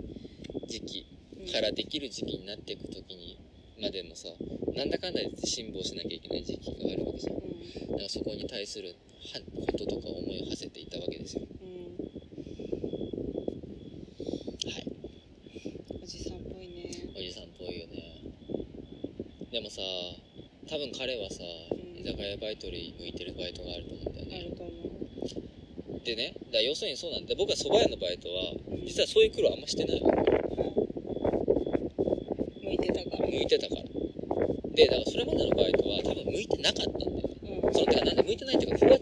[0.68, 1.06] 時期
[1.40, 3.38] うんからできる時期になっていく時に
[3.80, 4.28] までのさ
[4.74, 7.36] なんだかんだ言って辛抱しなきゃいけない時期があるわけじゃん。
[7.36, 7.42] だ
[7.88, 7.96] うん。
[7.96, 8.94] からそこに対するは
[9.32, 11.42] こととか思いを馳せていたわけですよ。
[11.42, 11.96] うん。
[14.70, 14.86] はい。
[16.02, 16.90] おじさんっぽいね。
[17.16, 18.20] おじさんっぽいよね。
[19.50, 19.80] でもさ
[20.68, 22.00] 多分彼はさうん。
[22.00, 24.40] 居酒屋バイトに向いてるバイトがあると思うんだよね。
[24.40, 26.00] あると思う。
[26.04, 27.34] でねだから要するにそうなんだ。
[27.36, 28.86] 僕は蕎麦屋のバイトはうん。
[28.86, 30.10] 実はそういう苦労あんましてないの。
[32.62, 33.26] 向いてたから。
[33.26, 33.82] 向いてたから。
[34.74, 37.03] でだからそれまでのバイトは多分向いてなかった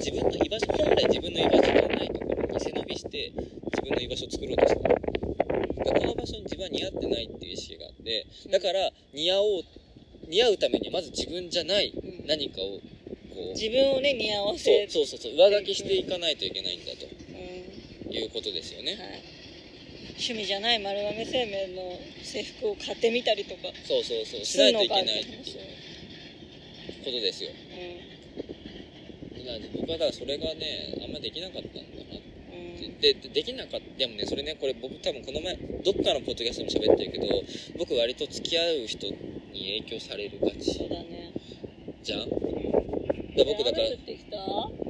[0.02, 3.30] 自分の居場所本来自分の居場所じゃないところに背伸びして
[3.70, 9.62] 自分の居場所を作ろうとしたのでこの場所に自分は似合ってないっていう意識があってだから似合おう
[10.26, 12.82] 似合うためにはまず自分じゃないうん何かを
[13.30, 17.06] こう自分をね似合わそうせそうそうそう上書きしていかないといけないんだと。
[17.06, 18.12] うん。
[18.12, 18.92] いうことですよね。
[18.92, 19.22] はい。
[20.18, 21.82] 趣味じゃない丸亀製麺の
[22.22, 23.72] 制服を買ってみたりとか。
[23.86, 27.50] そうそうそうしすないといけないって話いうことですよ
[29.74, 32.20] 僕はだからそれがねあんまできなかったんだな
[33.00, 33.98] ででできなかった。
[33.98, 37.26] でもねそれねこれ僕多分この前どっかのポッドキャストでも喋ってるけど
[37.78, 40.72] 僕割と付き合う人に影響されるがち。
[40.72, 41.32] そうだね。
[42.02, 42.20] じゃん？
[42.22, 42.30] うん。
[43.34, 44.36] だ僕だから雨降ってきた？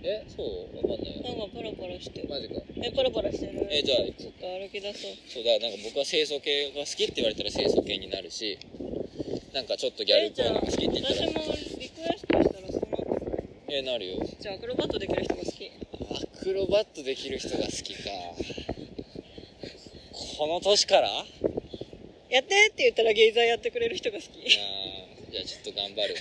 [0.05, 0.77] えそう？
[0.77, 1.22] わかんないよ。
[1.25, 2.29] なんかパラパラしてる。
[2.29, 2.61] マジか。
[2.77, 3.66] えパラパラしてる。
[3.70, 5.16] えじゃあちょっと歩き出そう。
[5.29, 8.59] そうだなんか僕は清楚系が好きって言われたら清楚系になるし
[9.55, 14.26] なんかちょっとギャルっぽいのが好きって言ったら私もリクエストしたらそうなってくれるえなるよ。
[14.38, 15.70] じゃあアクロバットできる人が好き。
[15.70, 18.00] アクロバットできる人が好きか。
[20.38, 21.08] この年から？
[21.08, 21.24] あ
[22.28, 24.26] やってって言ったらゲイザーやってくれる人が好き。
[24.28, 26.14] ーじゃあちょっと頑張る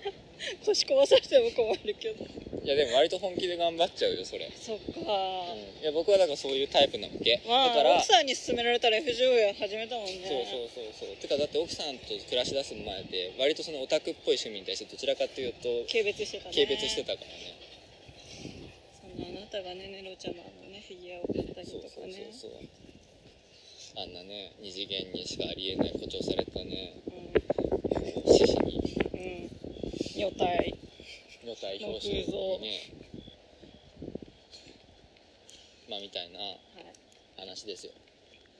[0.64, 2.24] 腰壊させても困るけど
[2.64, 4.48] いやでも割と本気で頑張っちゃうよそれ。
[4.56, 10.24] そっか、いや僕はだからそういうタイプなわけ、まあだから奥さんに勧められたら FGO や始めたもんね。
[10.24, 11.16] そうそうそうそう。
[11.20, 16.56] てかだって奥さんと暮らしだす前で割とそのオタクっぽい趣味に対してどちらかというと軽蔑してたね。
[16.56, 17.52] 軽蔑してたからね。
[18.96, 22.64] そんなあなたがねネロちゃまのねフィギュアを買ったりそうそうとかねそうそう。
[24.00, 26.96] あんなね二次元にしかありえない誇張されたね
[28.24, 28.80] 獅子に。
[29.12, 30.32] うんうん。
[30.32, 30.72] 女体
[31.44, 32.90] 女体表紙にね
[35.90, 36.58] まあみたいなはい
[37.36, 37.92] 話ですよ。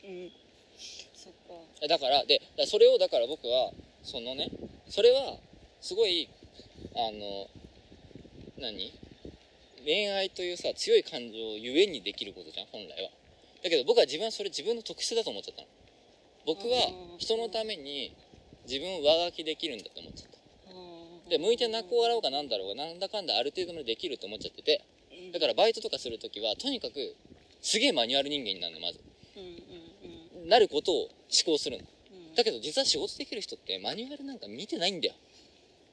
[0.04, 0.30] うん
[1.14, 1.54] そっか。
[1.80, 4.50] えだからでだからそれをだから僕はそのね
[4.88, 5.38] それは
[5.80, 6.28] すごい
[6.94, 7.48] あの
[8.60, 8.92] 何？
[9.84, 13.10] 恋愛というさ強い感情ゆえにできることじゃん本来は。
[13.62, 15.68] だけど僕は自分はそれ自分の特質だと思っちゃったの。
[16.46, 18.14] 僕は人のために
[18.68, 20.00] 自分を上書きできるんだと
[21.28, 24.84] で向いて泣こう笑おうがなんだろうがなんだかんだある程度までできると思っちゃってて。
[25.10, 25.32] うん。
[25.32, 27.14] だからバイトとかするときはとにかく
[27.62, 29.00] すげえマニュアル人間になるのまず。
[29.36, 30.48] うんうんうん。
[30.48, 31.10] なることを思
[31.46, 31.84] 考するの。
[31.84, 32.34] うん。
[32.34, 35.14] だけど実は仕事できる人ってマニュアルなんか見てないんだよ。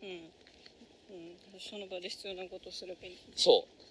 [0.03, 0.09] うん。
[0.09, 0.21] うん。
[1.59, 3.17] その場で必要なことするべき。
[3.35, 3.81] そう。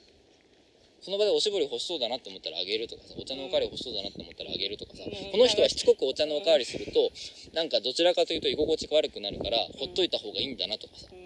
[1.02, 5.32] その場でおしぼり欲しそうだなって思ったらあげるとかさお茶のおかわり欲しそうだなって思ったらあげるとかさ、うん。
[5.32, 7.08] この人はしつこくお茶のおかわりすると
[7.54, 11.08] なんかどちらかというと居心地が悪くなるからほっといた方がいいんだなとかさ。
[11.10, 11.19] うん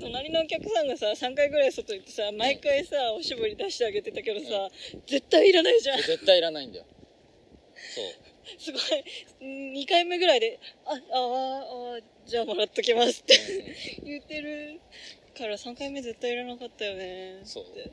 [0.00, 4.68] 隣のお客さんがさ3回ぐらい外行ってさ毎回さおしぼり出してあげてたけどさ、
[5.06, 5.96] 絶対いらないじゃん。
[5.98, 6.84] 絶対いらないんだよ。
[7.94, 8.04] そう。
[8.58, 8.82] すごい。
[9.74, 13.38] 2回目ぐらいで「ああああじゃあもらっときます」って
[14.04, 14.80] 言ってる。
[15.40, 17.40] から3回目絶対いらなかったよね。
[17.44, 17.64] そう。
[17.64, 17.88] って。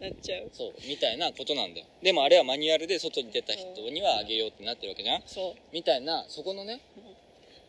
[0.00, 0.50] なっちゃう。
[0.52, 0.74] そう。
[0.86, 1.86] みたいなことなんだよ。
[2.02, 6.80] でもあれはマニュアルで外に出た人にはあげようってなってるわけじゃんそうみたいなそこのね、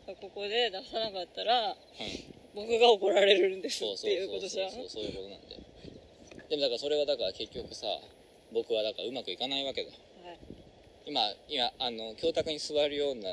[0.05, 1.75] ここで出さなかったらうん、
[2.55, 4.39] 僕が怒られるんですそうっていうそう。
[4.39, 4.71] そうことじゃん。
[4.71, 5.61] そうそういうことなんだよ。
[6.49, 7.85] でもだからそれはだから結局さ
[8.53, 9.91] 僕はだからうまくいかないわけだ。
[9.91, 10.39] はい。
[11.05, 13.29] 今今あの教託に座るような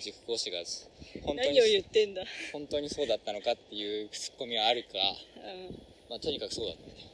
[0.00, 0.62] 塾講師が
[1.26, 4.88] 本当何を言にってんだ、本当にそうだったのかっていうツッコミはあるか、
[5.36, 5.82] うん。
[6.08, 7.10] まあ、とにかくそうだったんだよ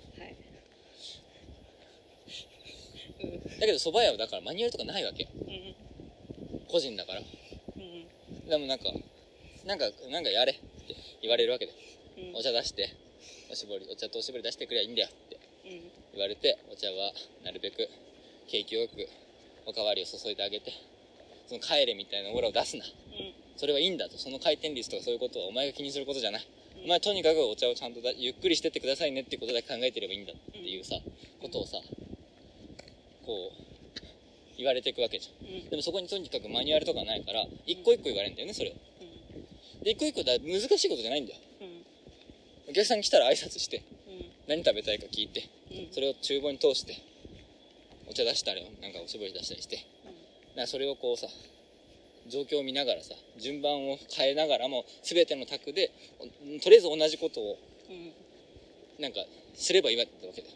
[3.58, 5.24] だけど蕎麦屋はだからマニュアルとかないわけ。
[5.24, 5.74] うん。
[6.68, 7.20] 個人だから。
[7.20, 8.48] うん。
[8.48, 8.92] でもなんか
[9.64, 10.60] なんかなんかやれ
[11.26, 11.74] 言われるわけで
[12.18, 12.36] うん。
[12.38, 12.94] お茶出して
[13.50, 15.80] おしぼりお茶とおしぼり出してくればいいんだよってうん。
[16.14, 17.12] 言われてお茶は
[17.44, 17.88] なるべく
[18.46, 19.08] 景気よく
[19.66, 20.70] おかわりを注いであげて
[21.48, 22.84] その帰れみたいなオーラを出すな。
[22.84, 22.90] うん。
[23.56, 24.18] それはいいんだと。
[24.18, 26.84] その回転率とかそういうことはお前が気にすることじゃない、うん。
[26.84, 30.96] お前とにかくお茶をちゃんとだゆっくりしてってくださいねってことだけ考えてればいいんだっていうさ、
[31.40, 31.78] ことをさ
[33.24, 33.66] こう
[34.58, 35.70] 言われていくわけじゃん。
[35.70, 38.72] でもそこにとにかくマニュアルとかないから一個一個言われるんだよねそれを
[39.86, 41.38] で一個一個だ難しいことじゃないんだよ。
[41.60, 42.70] うん。
[42.70, 44.26] お客さん来たら挨拶してうん。
[44.48, 45.94] 何食べたいか聞いてうん。
[45.94, 47.00] それを厨房に通して
[48.10, 49.86] お茶出したりなんかおしぼり出したりして
[50.56, 51.28] なそれをこうさ
[52.26, 56.24] 状況を見ながらさ順番を変えながらも全ての卓でお
[56.58, 58.10] とりあえず同じことをうん。
[59.00, 59.20] なんか
[59.54, 60.54] すればいいわけだよ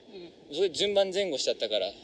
[0.51, 0.57] うん。
[0.57, 1.95] それ順番前後しちゃったからうん。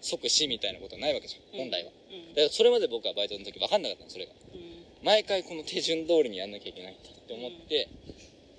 [0.00, 1.58] 即死みたいなことはないわけじゃん。
[1.62, 1.92] 本来は。
[2.10, 2.34] うん。
[2.34, 4.32] だからそれまで僕はバイトの時分かんなかったのそれが。
[4.52, 4.71] うん
[5.04, 7.88] 毎回この手順通りにやんなきゃいけないって思って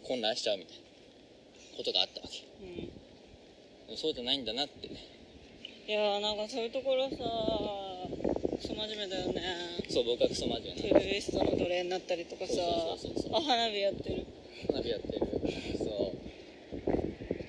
[0.04, 2.44] 混乱しちゃうみたいなことがあったわけ。
[2.62, 4.88] うんそうじゃないんだなって。
[4.88, 4.96] ね
[5.88, 9.44] いやーなんかそういうところさクソ真面目だよね。
[9.90, 14.26] そう僕はクソ真面目なトゥーリストの奴隷になったりとかさあ花火やってる。
[14.68, 15.28] 花火やってる。
[15.78, 16.18] そう。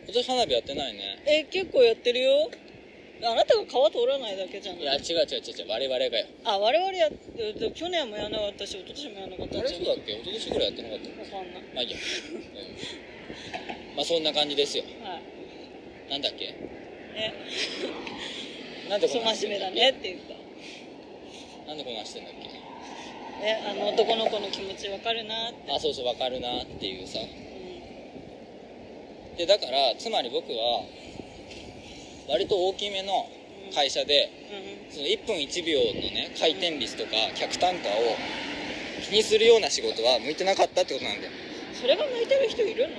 [0.04, 1.22] 今年花火やってないね。
[1.26, 2.50] え結構やってるよ
[3.22, 5.68] あなたが川通らないだけじゃないいや違う違う違う違う。
[5.70, 6.27] 我々がよ。
[6.44, 7.09] あ我々や
[7.74, 9.59] 去年もやらなかったし一昨年もやらなかった。
[9.61, 10.12] あれしそうだっけ？
[10.12, 11.62] 一昨年ぐらいやってなかったわかんない。
[11.74, 12.03] まあいいや、う
[13.94, 14.85] ん、まあそんな感じですよ。
[15.03, 15.22] はい。
[16.11, 16.55] なんだっけ？
[17.16, 17.33] え。
[18.90, 20.35] なんでクソ真面目だねって言った。
[21.68, 22.50] なんでこんなんしてんだっけ？
[23.46, 25.72] えあの男の子の気持ちわかるなって。
[25.72, 27.20] あそうそうわかるなっていうさ。
[27.20, 27.24] う
[29.38, 30.85] でだからつまり僕は
[32.29, 33.29] 割と大きめの
[33.75, 38.17] 会社でんうんその1分1秒のね回転率とか客単価を
[39.03, 41.33] 気にするような仕事は向いてなかったってことなんだよ。
[41.75, 42.95] それが向いてる人いるの？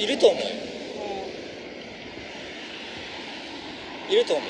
[0.00, 0.48] いると思うよ。
[4.08, 4.46] いると思う。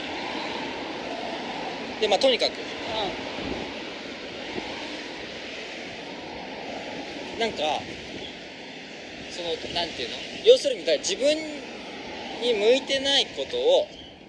[2.01, 2.51] でまあとにかく。
[7.41, 7.59] なんか
[9.31, 10.17] そのなんていうの？
[10.45, 11.27] 要するにだ自分
[12.41, 13.87] に向いてないことを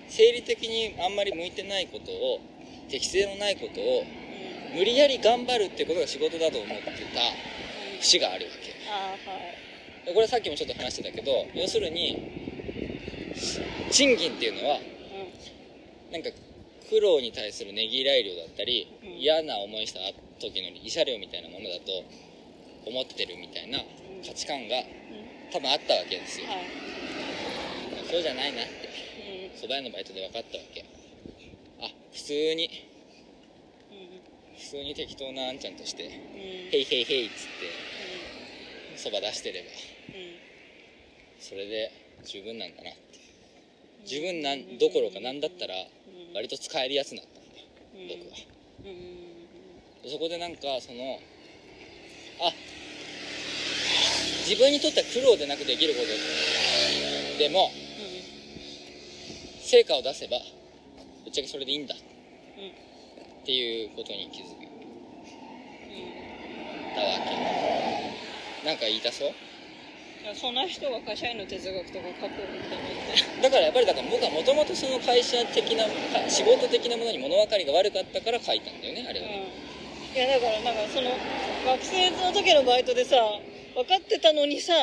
[0.10, 2.39] 生理的にあんまり向いてないことを
[2.89, 7.19] 適性のないことをうん無理やり頑張るってことが仕事だと思ってた
[8.00, 8.71] 節があるわけ。
[8.88, 9.15] は
[10.04, 10.06] い。
[10.06, 12.15] でこれさっきもちょっと話してたけど要するに
[13.91, 14.80] 賃金っていうのは
[16.12, 16.30] なんか
[16.89, 19.10] 苦労に対するねぎらい料だったり、うん。
[19.19, 20.00] 嫌な思いした
[20.39, 21.91] 時の慰謝料みたいなものだと
[22.88, 23.80] 思ってるみたいな
[24.26, 24.86] 価値観がうん。
[25.52, 26.47] 多分あったわけですよ。
[26.47, 27.01] はい
[28.12, 28.89] そうじゃないなって。
[28.91, 30.84] うん蕎麦屋のバイトで分かったわけ。
[31.80, 32.69] あ普通に。
[33.89, 36.04] うん普通に適当なあんちゃんとして。
[36.04, 36.12] うん
[36.71, 38.97] 「ヘイヘイヘイ」っつって。
[38.97, 39.67] そば出してれば。
[41.39, 41.91] それで
[42.26, 43.00] 十分なんだなって。
[44.06, 45.74] 十分なんどころかなんだったら
[46.34, 48.38] 割と使えるやつだったんだよ僕は。
[50.12, 51.19] そこでなんかその
[52.41, 52.52] あ
[54.47, 57.71] 自分にとっては苦労でなくできることでも
[59.71, 60.36] 成果を出せば
[61.23, 61.95] ぶっちゃけそれでいいんだ。
[61.95, 61.97] う
[62.60, 62.71] んうん
[63.41, 64.67] っていうことに気づいうん。
[66.93, 68.67] たわけ。
[68.67, 69.31] なんか言いたそう？
[70.36, 72.51] そんな人が会社員の哲学とか書くん
[73.41, 79.49] だだからやっぱりだから僕はもともとその会社的なか仕事的なものに物分かりが悪かったから書いたんだよねあれはね、
[80.13, 81.10] いやだからなんかその
[81.65, 83.15] 学生の時のバイトでさ
[83.73, 84.73] 分かってたのにさ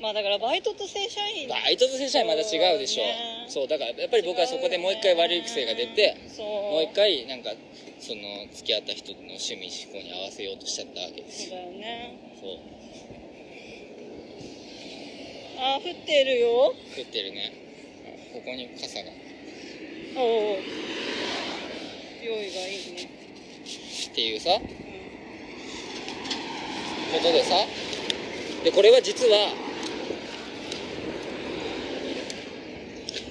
[0.00, 1.48] まあだからバイトと正社員。
[1.48, 3.46] バイトと正社員また違うでしょそうね。
[3.48, 6.46] そうだからやっぱり僕はそこでもう一回悪い癖が出てそう。
[6.46, 7.50] もう一回なんか
[8.00, 8.20] その
[8.52, 11.56] 付き合った人の趣味思考に合わせようとしちゃったわけですよ。
[11.56, 12.18] そうだよね。
[12.40, 12.58] そう。
[15.56, 16.74] あー降ってるよ。
[16.98, 17.52] 降ってるね。
[18.34, 19.10] ここに傘が。
[20.16, 20.58] おお
[22.22, 23.08] 用意がいいね。
[24.10, 24.50] っていうさ。
[27.12, 27.54] ことでさ。
[28.64, 29.52] でこれは実は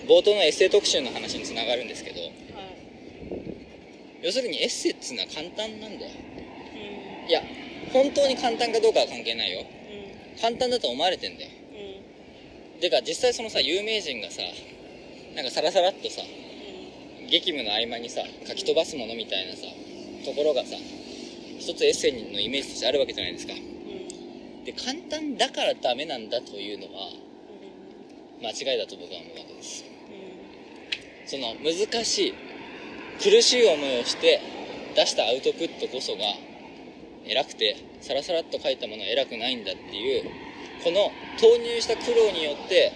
[0.08, 2.76] 冒頭のエッセイ特集の話につながるんですけどうんはい。
[4.22, 6.12] 要するにエッセイっつうのは簡単なんだよ。
[6.12, 7.30] うん。
[7.30, 7.42] いや
[7.92, 9.62] 本当に簡単かどうかは関係ないよ。
[9.62, 10.40] うん。
[10.40, 11.52] 簡単だと思われてんだよ。
[12.76, 12.82] うん。
[12.82, 14.42] てか実際そのさ有名人がさ
[15.36, 16.22] なんかさらさらっとさ
[17.30, 19.68] 激務の合間にさ書き飛ばすものみたいなさ
[20.26, 20.76] ところがさ
[21.60, 23.54] 一つエッセイのイメージとしてあるわけじゃないですか。
[23.54, 24.64] うん。
[24.64, 27.10] で簡単だからダメなんだというのは
[28.40, 28.46] うん。
[28.46, 29.86] 間違いだと僕は思うわけです。
[29.88, 29.93] うん
[31.26, 32.34] その難しい
[33.22, 34.42] 苦しい思いをして
[34.96, 36.20] 出したアウトプットこそが
[37.26, 40.24] 偉くてさらさらっと書いたものは偉くないんだっていう
[40.84, 42.92] この投入した苦労によって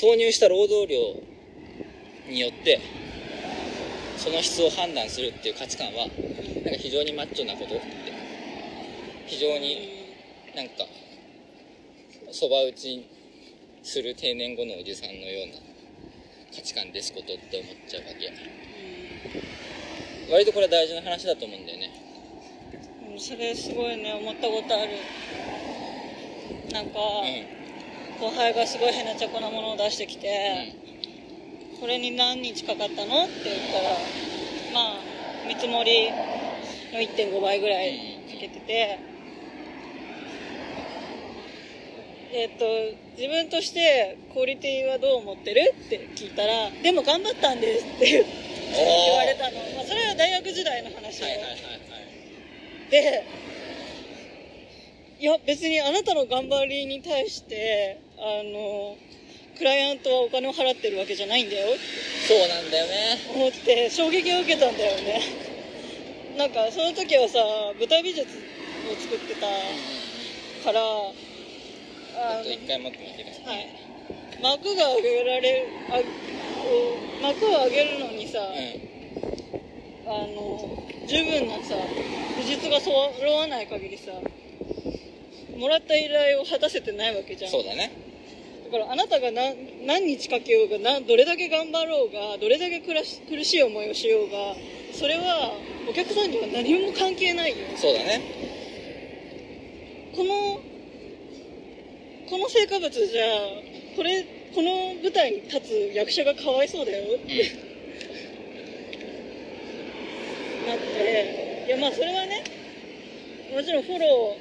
[0.00, 0.98] 投入した労働量
[2.32, 2.80] によって
[4.16, 6.08] その質を判断するっていう価値観は
[6.64, 7.84] なんか非常にマッチョなことって
[9.26, 10.06] 非常に
[10.54, 10.72] なんか
[12.32, 13.06] そば打ち
[13.82, 15.65] する定年後のおじさんのような
[16.56, 18.32] 価値観ですことって思っちゃうわけ
[20.32, 21.90] 割とこれ大事な話だと思うんだよね。
[23.12, 24.92] うんそれすごいね思ったことある。
[26.72, 30.74] なんか、う後輩がすごい変なチョコなものを出してきて、
[31.76, 31.80] ん。
[31.80, 33.96] これに何日かかったのって言ったら
[34.72, 35.00] まあ
[35.46, 38.98] 見積もりの1.5倍ぐらいかけてて、
[42.36, 42.66] えっと
[43.16, 48.26] 自分としてクオリティはどう思ってるって聞いたらでも頑張ったんですって
[48.76, 52.90] 言われたの、まあ、それは大学時代の話を、はいはいはいはい。
[52.90, 53.24] で
[55.18, 58.98] いや別にあなたの頑張りに対してあの
[59.56, 61.68] クライアントはお金を払ってるわけじゃないんだよ。
[62.28, 63.16] そうなんだよね。
[63.34, 65.22] 思って衝撃を受けたんだよね。
[66.36, 67.38] なんかその時はさ
[67.80, 69.46] 舞台美術を作ってた
[70.64, 70.82] から
[72.16, 73.56] ちょあっと一回持ってみてください。
[73.56, 73.68] はい
[74.42, 75.96] 幕が上げられるあ
[77.22, 78.38] 幕を上げるのにさ、
[80.06, 81.74] あの十分なさ
[82.36, 82.92] 技術が揃
[83.32, 84.12] わない限りさ
[85.58, 87.62] もらった依頼を果たせてないわけじゃんうん。
[87.62, 87.92] そうだね。
[88.66, 94.54] だからあなたが何何日かけようがなどれだけ頑張ろうがどれだけ苦し苦しい思いをしようが
[94.92, 95.52] それは
[95.88, 97.56] お客さんには何も関係ないよ。
[97.76, 98.20] そうだね。
[100.14, 100.60] この
[102.28, 103.24] この成果物じゃ
[103.94, 107.28] これこの舞台に立つ役者がかわいそうだよって、
[110.66, 112.42] なっていやまあそれはね
[113.54, 114.36] もちろんフォロ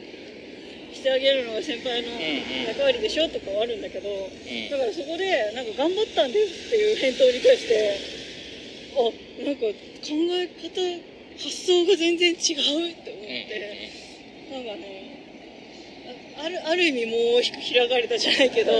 [0.91, 4.33] ーしてあげるのが先輩の役割でしょとかはあるんだけど、ん。
[4.71, 7.99] だからそこでなんか頑張ったんですっていう返答に対して
[8.97, 9.13] あ
[9.45, 10.73] なんか考え方
[11.37, 13.91] 発想が全然違うって思って、
[14.49, 15.04] なんかね
[16.37, 18.75] ああるある意味もうひ開かれたじゃないけど、あ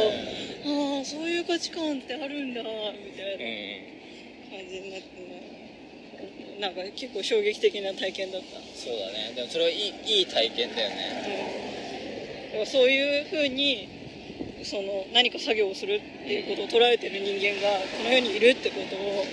[1.02, 2.68] あそういう価値観ってあるんだみ
[3.16, 6.60] たいなうんうん感じになってね。
[6.60, 8.48] なんか結構衝撃的な体験だった、
[8.80, 9.34] そうだね。
[9.36, 12.56] でもそれはいいいい体験だよね。
[12.60, 13.90] うん、そういうふうに
[14.64, 19.26] その何か作業をするっていうことを捉えてる人間がこの世にいるってことを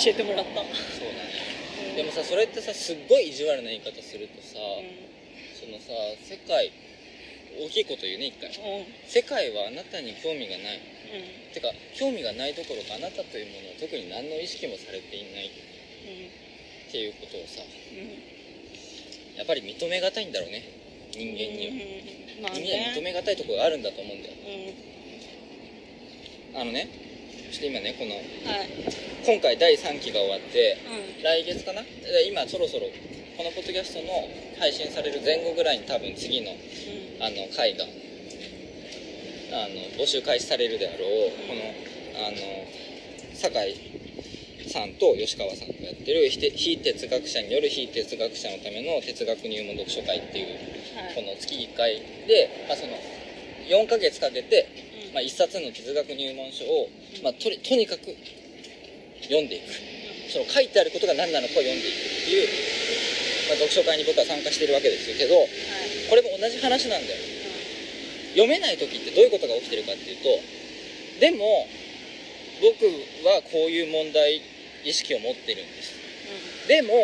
[0.00, 1.96] 教えてもらった、うんそうだね。
[1.96, 4.56] でもさそれってさすっごい意地悪な言い方するとさ、
[5.60, 5.92] そのさ
[6.24, 6.72] 世界
[7.60, 8.48] 大きいこと言うね一回。
[8.48, 8.80] うん。
[8.80, 10.80] うん世界はあなたに興味がない。
[10.80, 11.52] うん。
[11.52, 15.50] てか興味がないどころかあなたというものを特に何の意識もされていない。
[15.50, 15.50] っ
[16.90, 17.60] ていうことをさ。
[17.60, 19.36] うん。
[19.36, 20.62] やっぱり認めがたいんだろうね。
[21.12, 21.76] 人間には、う
[22.40, 22.42] ん。
[22.42, 24.34] まあみんな認ねめがたいところがあるんだと思うんだよ。
[26.54, 26.60] うん。
[26.60, 26.88] あのね
[27.52, 28.22] ちょっと今ねこのは
[28.64, 28.70] い。
[29.26, 30.78] 今回第3期が終わって
[31.18, 31.22] うん。
[31.22, 31.82] 来月かな？
[31.82, 32.86] で今そろそろ
[33.40, 34.28] このポッドキャストの
[34.60, 36.52] 配信される前後ぐらいに多分次の
[37.24, 37.88] あの回があ
[39.64, 41.64] の募集開始されるであろうこの
[42.20, 42.36] あの
[43.32, 43.56] 酒
[44.68, 46.36] 井さんと吉川さんがやってる非
[46.84, 50.60] 哲学者による非哲学者のための哲学入門読書会っていう
[51.00, 51.14] はい。
[51.16, 51.96] この月1回
[52.28, 52.92] で、まあ、その
[53.72, 54.68] 4ヶ月かけて、
[55.08, 55.14] うん。
[55.16, 56.92] まあ、1冊の哲学入門書を、
[57.24, 58.04] まあ、とりとにかく
[59.24, 59.72] 読んでいく。
[60.30, 63.09] その書いてあることが何なのかを読んでいくっていう、
[63.50, 65.50] まあ、読書会に僕は参加してるわけですけどはい。
[66.08, 67.18] これも同じ話なんだよ。
[68.38, 70.30] 読めない時ってどういうことが起きてるかっていうと
[71.18, 71.66] でも
[72.62, 72.86] 僕
[73.26, 74.40] はこういう問題
[74.86, 75.98] 意識を持ってるんです。
[76.68, 76.94] でも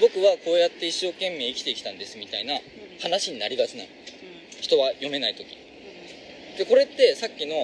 [0.00, 2.54] 僕はこうやって一生懸命生きてきたんですみたいな
[3.02, 3.88] 話になりがちなの。
[4.60, 5.44] 人は読めない時。
[6.56, 7.54] でこれってさっきの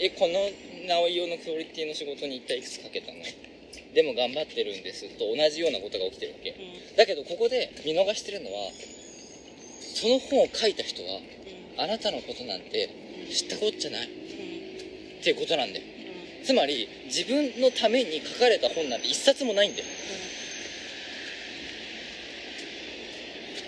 [0.00, 0.48] えこの
[0.88, 3.18] 内容のクオリティの仕事に一体いくつかけたの？
[3.94, 6.54] でも頑張ってるんですと同じようなことが起きてるわけ。
[6.96, 8.70] だけどここで見逃してるのは
[9.94, 11.20] その本を書いた人は
[11.78, 12.88] あなたのことなんて
[13.32, 14.06] 知ったこっちゃない。
[14.06, 15.84] っていうことなんだよ。
[16.42, 19.84] つまり自分のために書かれた本なんて一冊もないんだよ。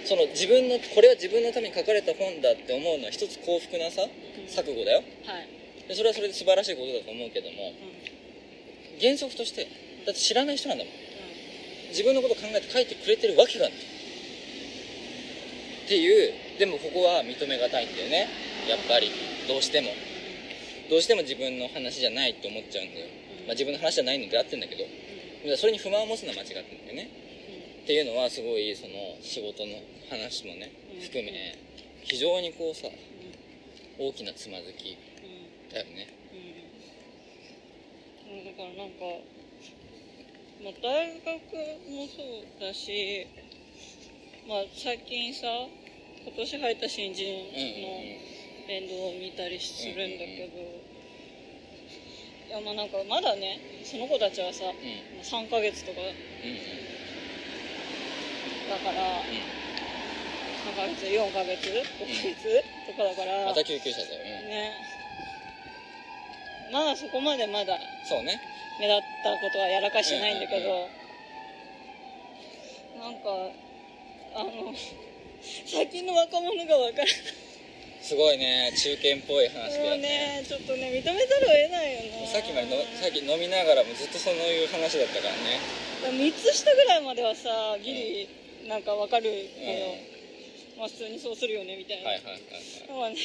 [0.04, 4.02] その自分のこれは自分のために書かれた本だって思うのは一つ幸福なさ
[4.48, 5.02] 錯誤だよ。
[5.26, 5.48] はい。
[5.88, 7.72] でそれはそれで素晴らしいことだと思うけども
[9.00, 9.68] 原則として
[10.06, 10.94] だって知らない人なんだもん。
[11.90, 13.72] 自分のこと考えて書いてくれてるわけがない。
[13.72, 13.74] っ
[15.88, 18.28] ていうでもここは認めがたいんだよね。
[18.68, 19.10] やっぱり。
[19.48, 19.90] どうしても。
[20.88, 23.06] どうしても自分の話じゃないって思っちゃうんだよ、
[23.46, 24.84] まあ、自分の話じゃないのであってんだけど。
[25.44, 27.10] でそれに不満を持つのは間違ってんだよね。
[27.82, 29.74] っていうのはすごいその仕事の
[30.08, 30.70] 話もね
[31.02, 31.58] 含め
[32.02, 32.86] 非常にこうさ
[33.98, 34.96] 大きなつまずき
[35.72, 36.08] だよね。
[38.30, 38.44] うん。
[38.44, 39.04] だからなんか、
[40.62, 41.26] まあ、大学
[41.90, 43.26] もそうだし
[44.46, 45.46] まあ最近さ
[46.22, 47.26] 今年入った新人
[47.82, 47.98] の
[48.70, 50.62] 面倒を見たりするんだけど、
[52.46, 55.18] いやまあなんかまだねその子たちはさうん。
[55.18, 56.14] うん3ヶ月とかうん
[58.70, 63.46] だからう3ヶ月4ヶ月5ヶ月とかだから、ん。
[63.46, 64.48] また救急車だよ、うん。
[64.48, 64.72] ね。
[66.70, 71.02] まだそこまでまだそうね目立ったことはやらかしてないんだけど、うんうん
[73.02, 73.50] なんか
[74.30, 74.70] あの
[75.66, 77.42] 最近の若者が分からない。
[78.00, 82.30] すごいね中堅っぽい話だよねねちょっとね認めざるを得ないよね。
[82.30, 85.58] さっきまでのさっき飲みながらもずっとそういう話だったからね。
[86.14, 87.50] 3つ下ぐらいまではさ
[87.82, 88.28] ギリ
[88.68, 89.98] なんか分かるけ
[90.78, 92.86] ど、まあ普通にそうするよねみたいな、はいはいはいはい。
[92.86, 93.18] だからね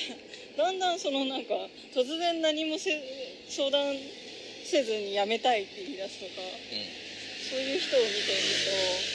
[0.58, 1.54] だんだんそのなんか
[1.94, 2.98] 突然何もせ
[3.46, 3.94] 相談
[4.68, 6.42] せずに辞めたいって言い出すとか
[7.40, 9.08] そういう人を見ていると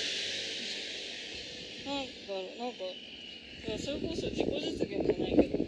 [1.93, 2.89] なんかなんか
[3.77, 5.61] それこそ自己実現じゃないけど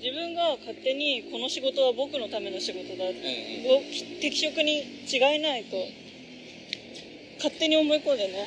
[0.00, 3.14] 自分が勝手にこの仕事は僕のための仕事だうん
[4.20, 5.76] 適職に違いないと
[7.40, 8.44] 勝手に思い込んでね。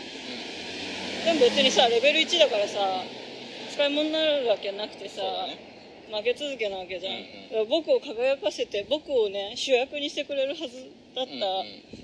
[1.25, 3.01] でも別にさレベル1だからさ
[3.71, 5.23] 使い物になるわけなくてさ、
[6.11, 7.69] 負け続けなわけじゃん、うんうん。
[7.69, 11.31] 僕を輝かせて僕をね主役にしてくれるはずだった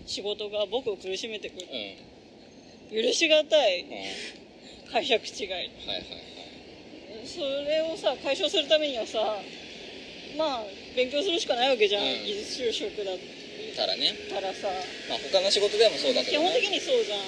[0.05, 1.67] 仕事が僕を苦しめてくる。
[2.91, 3.03] うん。
[3.03, 3.83] 許しがたい。
[3.83, 3.91] うん。
[3.91, 4.39] はい
[4.89, 5.49] 解釈違い。
[5.49, 5.65] はいは
[6.01, 6.29] い
[7.25, 9.19] それをさ解消するためにはさ
[10.37, 10.63] まあ
[10.95, 12.09] 勉強するしかないわけじゃん、うん。
[12.25, 13.17] 技術就職だっ
[13.75, 14.15] たらね。
[14.33, 14.67] らさ。
[15.09, 16.49] まあ他の仕事でもそうだけどね。
[16.49, 17.21] 基本的にそうじゃん、う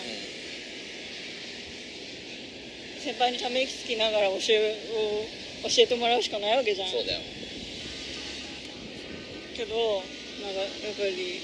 [3.01, 5.25] 先輩にため息つきながら教えを
[5.63, 6.87] 教えてもらうしかないわけじゃん。
[6.87, 7.19] んそうだよ。
[9.55, 9.75] けど
[10.41, 11.41] なんかやっぱり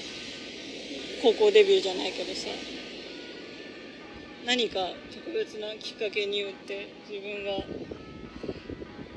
[1.22, 2.48] 高校デビューじゃないけどさ
[4.46, 4.80] 何か
[5.12, 7.50] 特別なきっかけによって自分が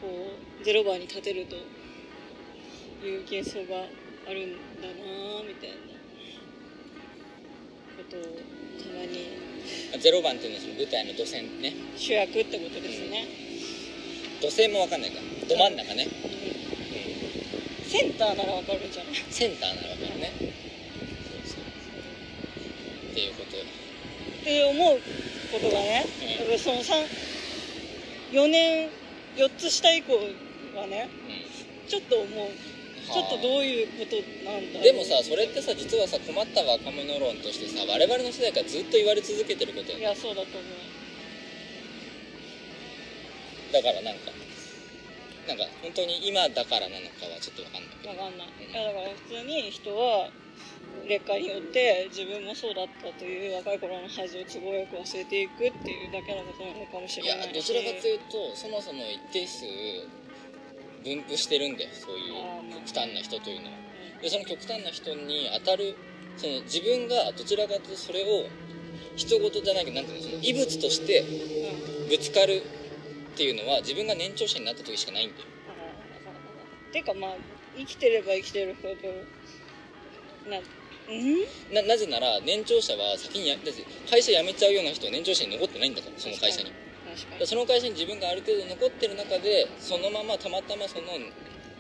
[0.02, 1.56] こうゼロ番に立てると
[3.06, 3.86] いう幻想が
[4.28, 5.78] あるんだなみたいな
[7.98, 9.42] ことをたまに。
[10.00, 11.74] ゼロ番っていうのはその舞台の土線ね。
[11.96, 13.28] 主役ってことですね、
[14.42, 16.08] 土線もわかんないかど真ん中ね、
[17.88, 20.34] センターならわかるじゃんセンターならわかるね。
[20.40, 20.50] そう
[21.46, 23.12] そう。
[23.12, 23.58] っていうこと。
[23.58, 25.00] よって思う
[25.52, 26.30] ことがね、うん。
[26.30, 27.32] やっぱりその3
[28.32, 28.90] 4年
[29.36, 30.14] 4つ下以降
[30.76, 31.10] はね
[31.86, 32.48] うちょっと思う。
[33.12, 34.16] ちょっとどういうこと
[34.48, 40.91] なんだでもさそれってさ実はさ困った若者論としてさ我々の世代からずっと言われ続けてることよいやそうだと思う
[43.72, 44.32] だからなんか
[45.48, 48.14] なんか本当に今だからなのかはちょっとわかんないけど。
[48.14, 48.48] わかんない。
[48.62, 50.30] いやだから普通に人は
[51.08, 59.66] 劣化によって自分もそうだったという若い頃の恥を都合よく忘れていくっていうだけのことなのかもしいれないやどちらかというとそもそも一定数
[61.04, 63.78] 分布してるんだよそういう極端な人というのは。
[64.22, 65.96] でその極端な人に当たる
[66.38, 68.46] その自分がどちらかというとそれを
[69.16, 72.10] 人事じゃないけどなんていうのその異物としてうん。
[72.10, 72.62] ぶつかる
[73.42, 75.50] っていうのは自分が年長者になった時しかないんだよ。
[76.94, 77.36] ていうかまあ
[77.74, 79.10] 生きてれば生きてるほど
[80.46, 81.74] なうん？
[81.74, 86.70] ななぜなら年長者は先にやだって会社辞めちゃうような人は年長者に残ってないんだからその会社に。
[87.50, 91.18] その会社に自分がある程度残ってる中でそのままたまたまその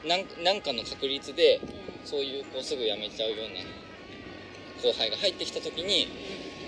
[0.09, 3.61] なんなんかの確率でに、そういうこうすぐ辞めちゃうような
[4.81, 6.09] 後輩が入ってきた時に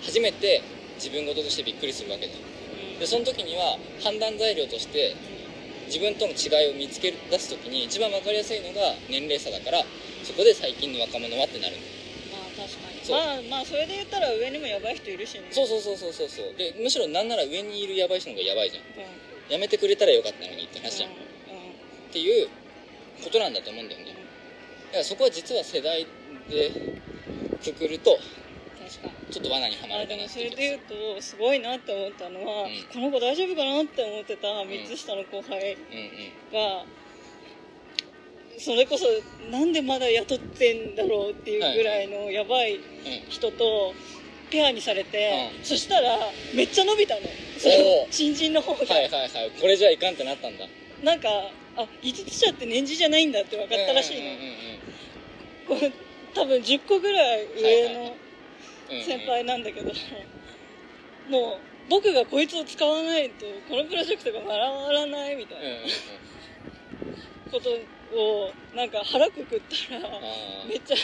[0.05, 0.61] 初めて
[1.01, 2.33] 自分事としてびっくりするわけだ。
[2.37, 2.52] ようん
[2.99, 5.15] でその時には判断材料として
[5.87, 9.83] 自分との違いを見つけ出す時に一番分かりやすいのが年齢差だから
[10.23, 11.93] そこで最近の若者はってなるんだよ
[12.31, 12.93] まあ確かに。
[13.11, 15.45] まあまあそれで言ったら上にもやばい人いるしね。
[15.51, 16.55] そうそうそうそうそうそう。
[16.57, 18.83] でむしろなんなら上にいるヤバい人の方がヤバいじゃん。
[18.83, 19.03] うん。
[19.03, 22.11] うんやめてくれたらよかったのにって話じゃん、っうん。
[22.13, 22.47] ていう
[23.21, 24.15] ことなんだと思うんだよね。
[24.87, 26.07] だからそこは実は世代
[26.49, 26.71] で
[27.61, 28.17] くくると
[28.93, 29.33] 確かに。
[29.33, 30.07] ちょっと罠にはまる。
[30.07, 30.79] かなそれで言う
[31.15, 32.69] とすごいなって思ったのは、うん。
[32.91, 35.77] この子大丈夫かなって思ってた3つ下の後輩
[36.51, 36.85] が、
[38.59, 39.05] それこそ
[39.49, 42.81] なんでまだ雇ってんだろうっていうぐらいのやばいうん
[43.29, 43.93] 人と
[44.51, 45.65] ペアにされて、うん。
[45.65, 46.17] そしたら
[46.53, 47.21] めっちゃ伸びたの。
[47.57, 49.51] その新人の方が、はいはいはい。
[49.59, 50.65] これじゃいかんってなったんだ。
[51.03, 51.29] なんか
[51.75, 54.53] あ5つ下って年次じゃないんだって分かったらしいの、うんうん
[55.65, 55.91] これ
[56.35, 58.15] 多分10個ぐらい上の
[59.01, 59.91] 先輩なんだけど、
[61.29, 61.57] もう
[61.89, 65.63] 僕がこいつを使わないとこのプロジェクトが回らないみたいな
[67.51, 67.69] こと
[68.17, 70.11] をなんか腹くくったらあ
[70.67, 70.95] めっちゃ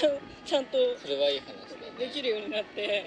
[0.46, 1.94] ちゃんとあそれはいい話だね。
[1.98, 3.04] できるようになって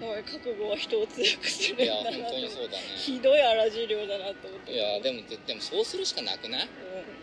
[0.00, 2.82] 覚悟は人を強くするんいや本当にとそうだね。
[2.96, 4.72] ひどい荒治療だなと思って。
[4.72, 6.62] いやでもでもそうするしかなくない？
[6.62, 6.68] うん。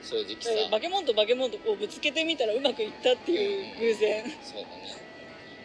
[0.02, 0.50] 正直さ。
[0.72, 4.32] バケモンとバケモンとこうぶつけてみたらうまくいったっていう偶然、うん。
[4.42, 4.98] そうだね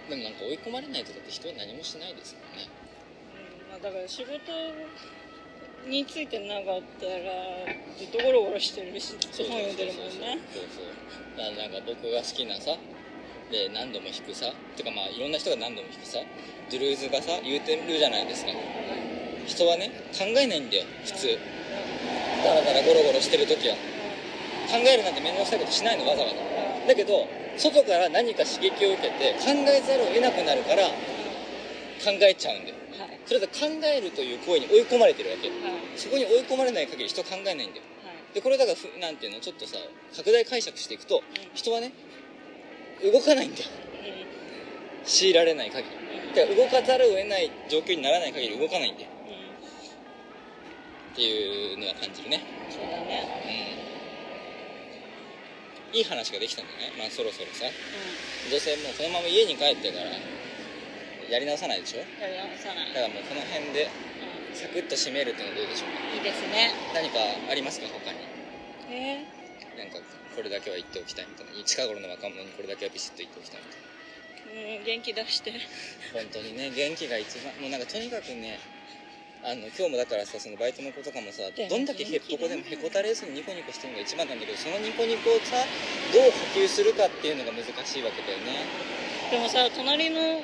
[0.09, 2.71] でもなんか追い込まれないとだって人は何もしないですよね。
[3.71, 4.39] まあ、だから仕事
[5.87, 7.67] についてなかったら
[7.99, 10.39] ずっとゴロゴロしてるし本読んでるもんね。
[10.55, 10.91] そうそう
[11.37, 12.79] だからなんか僕が好きなさ
[13.51, 16.19] で何度も弾くさてかまあいろんな人が何度も弾くさ
[16.71, 18.51] ドゥルーズがさ言うてるじゃないですか。
[19.47, 21.39] 人はね考えないんだよ普通。
[22.43, 23.75] だらだらゴロゴロしてる時は。
[24.67, 26.35] 考えるなんて面倒くさいことしないのわざわざ。
[26.89, 30.89] だけど外から何か刺激を受けて考えざるを得なくなるから
[32.05, 32.77] 考えちゃうんだよ。
[32.99, 33.21] はい。
[33.27, 35.49] それで考えるという行為に追い込まれてるわけ。
[35.49, 35.59] はい。
[35.97, 37.83] そこに追い込まれない限り人は考えないんだよ。
[38.05, 38.35] はい。
[38.35, 39.79] でこれだからふなんていうのちょっとさ
[40.15, 41.23] 拡大解釈していくとうん。
[41.55, 41.93] 人はね
[43.03, 43.69] 動かないんだよ。
[45.05, 46.35] 強いられない限り。
[46.35, 49.09] だから動かざるを得ない状況にならない限り動かないんだよ。
[51.13, 52.45] っていうのは感じるね。
[52.69, 53.81] そうだね。
[53.81, 53.96] うん
[55.93, 56.93] いい話ができたんだね。
[56.99, 57.67] まあそろそろさ。
[57.67, 57.71] う
[58.51, 60.11] 女性もうこのまま家に帰ってから
[61.31, 62.03] やり直さないでしょ？
[62.03, 62.89] んやり直さない。
[62.95, 65.95] だからもうこの辺でうサクッと締めるっていうのはどうでしょう？
[65.95, 66.71] かんいいですね。
[66.95, 67.19] 何か
[67.51, 67.87] ありますか？
[67.89, 68.19] 他に。
[68.91, 69.25] え
[69.79, 69.99] なんか
[70.35, 71.53] これだけは言っておきたいみたいな。
[71.65, 74.79] 近頃の若者にこれだけはビシッと言っておきたいみたいな。
[74.79, 75.53] ーうん元気出して。
[76.13, 78.59] 本当にね元気が一番もうなんかとにかくね
[79.47, 85.55] あの今日もだからさそのバイトの子とかもさどんだけへっぽこでもへこたれずにニコニコしてるのが一番なんだけどそのニコニコをさ
[86.11, 88.67] どう波及するかっていうのが難しいわけだよね。
[89.31, 90.43] でもさ隣の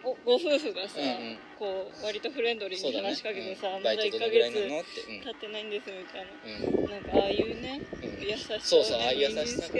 [0.00, 1.38] おご夫婦がさ、うんうん。
[1.58, 3.82] こう割とフレンドリーに話しかけてさ、うん。
[3.84, 6.88] まだ1バイトどヶ月経ってないんですみたいうんうん。
[6.88, 8.24] ななんかああいうねうん。
[8.24, 9.76] 優しさそうそうああいう優しさが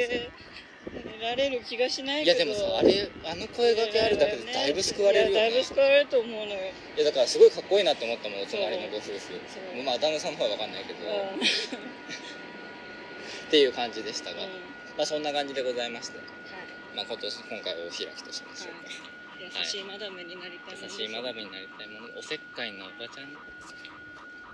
[0.85, 2.39] さ身につけられる気がしないいけど。
[2.39, 8.61] やでもさあれあの声掛けあるだけでだいぶ救われるよいやだいねぶ救われると思うのよ、いやだからすごいかっこいいなって思ったもんそう。
[8.61, 9.19] 隣のご夫婦
[9.85, 11.43] まあ旦那さんの方は分かんないけど、うん。
[13.49, 14.51] っていう感じでしたが、うん。
[14.97, 16.25] まあそんな感じでございまして、は
[16.95, 20.89] まあ、今年今回はお開きとしましょうか、い、優しいマダムになりたいもの。
[20.89, 23.37] 優しいマダムになりたいものおせっかいなおばちゃん。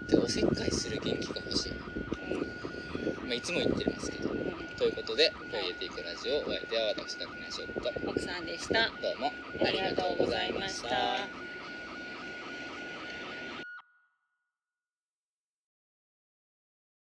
[0.06, 1.72] でおせっかいする元気が欲しい、
[3.24, 4.28] まあ、いつも言ってますけど
[4.76, 8.90] ということで「声入れていくラジオ」お相手は私だけなしょっと奥さんでした。
[9.00, 9.32] どうも
[9.64, 11.53] ありがとうございました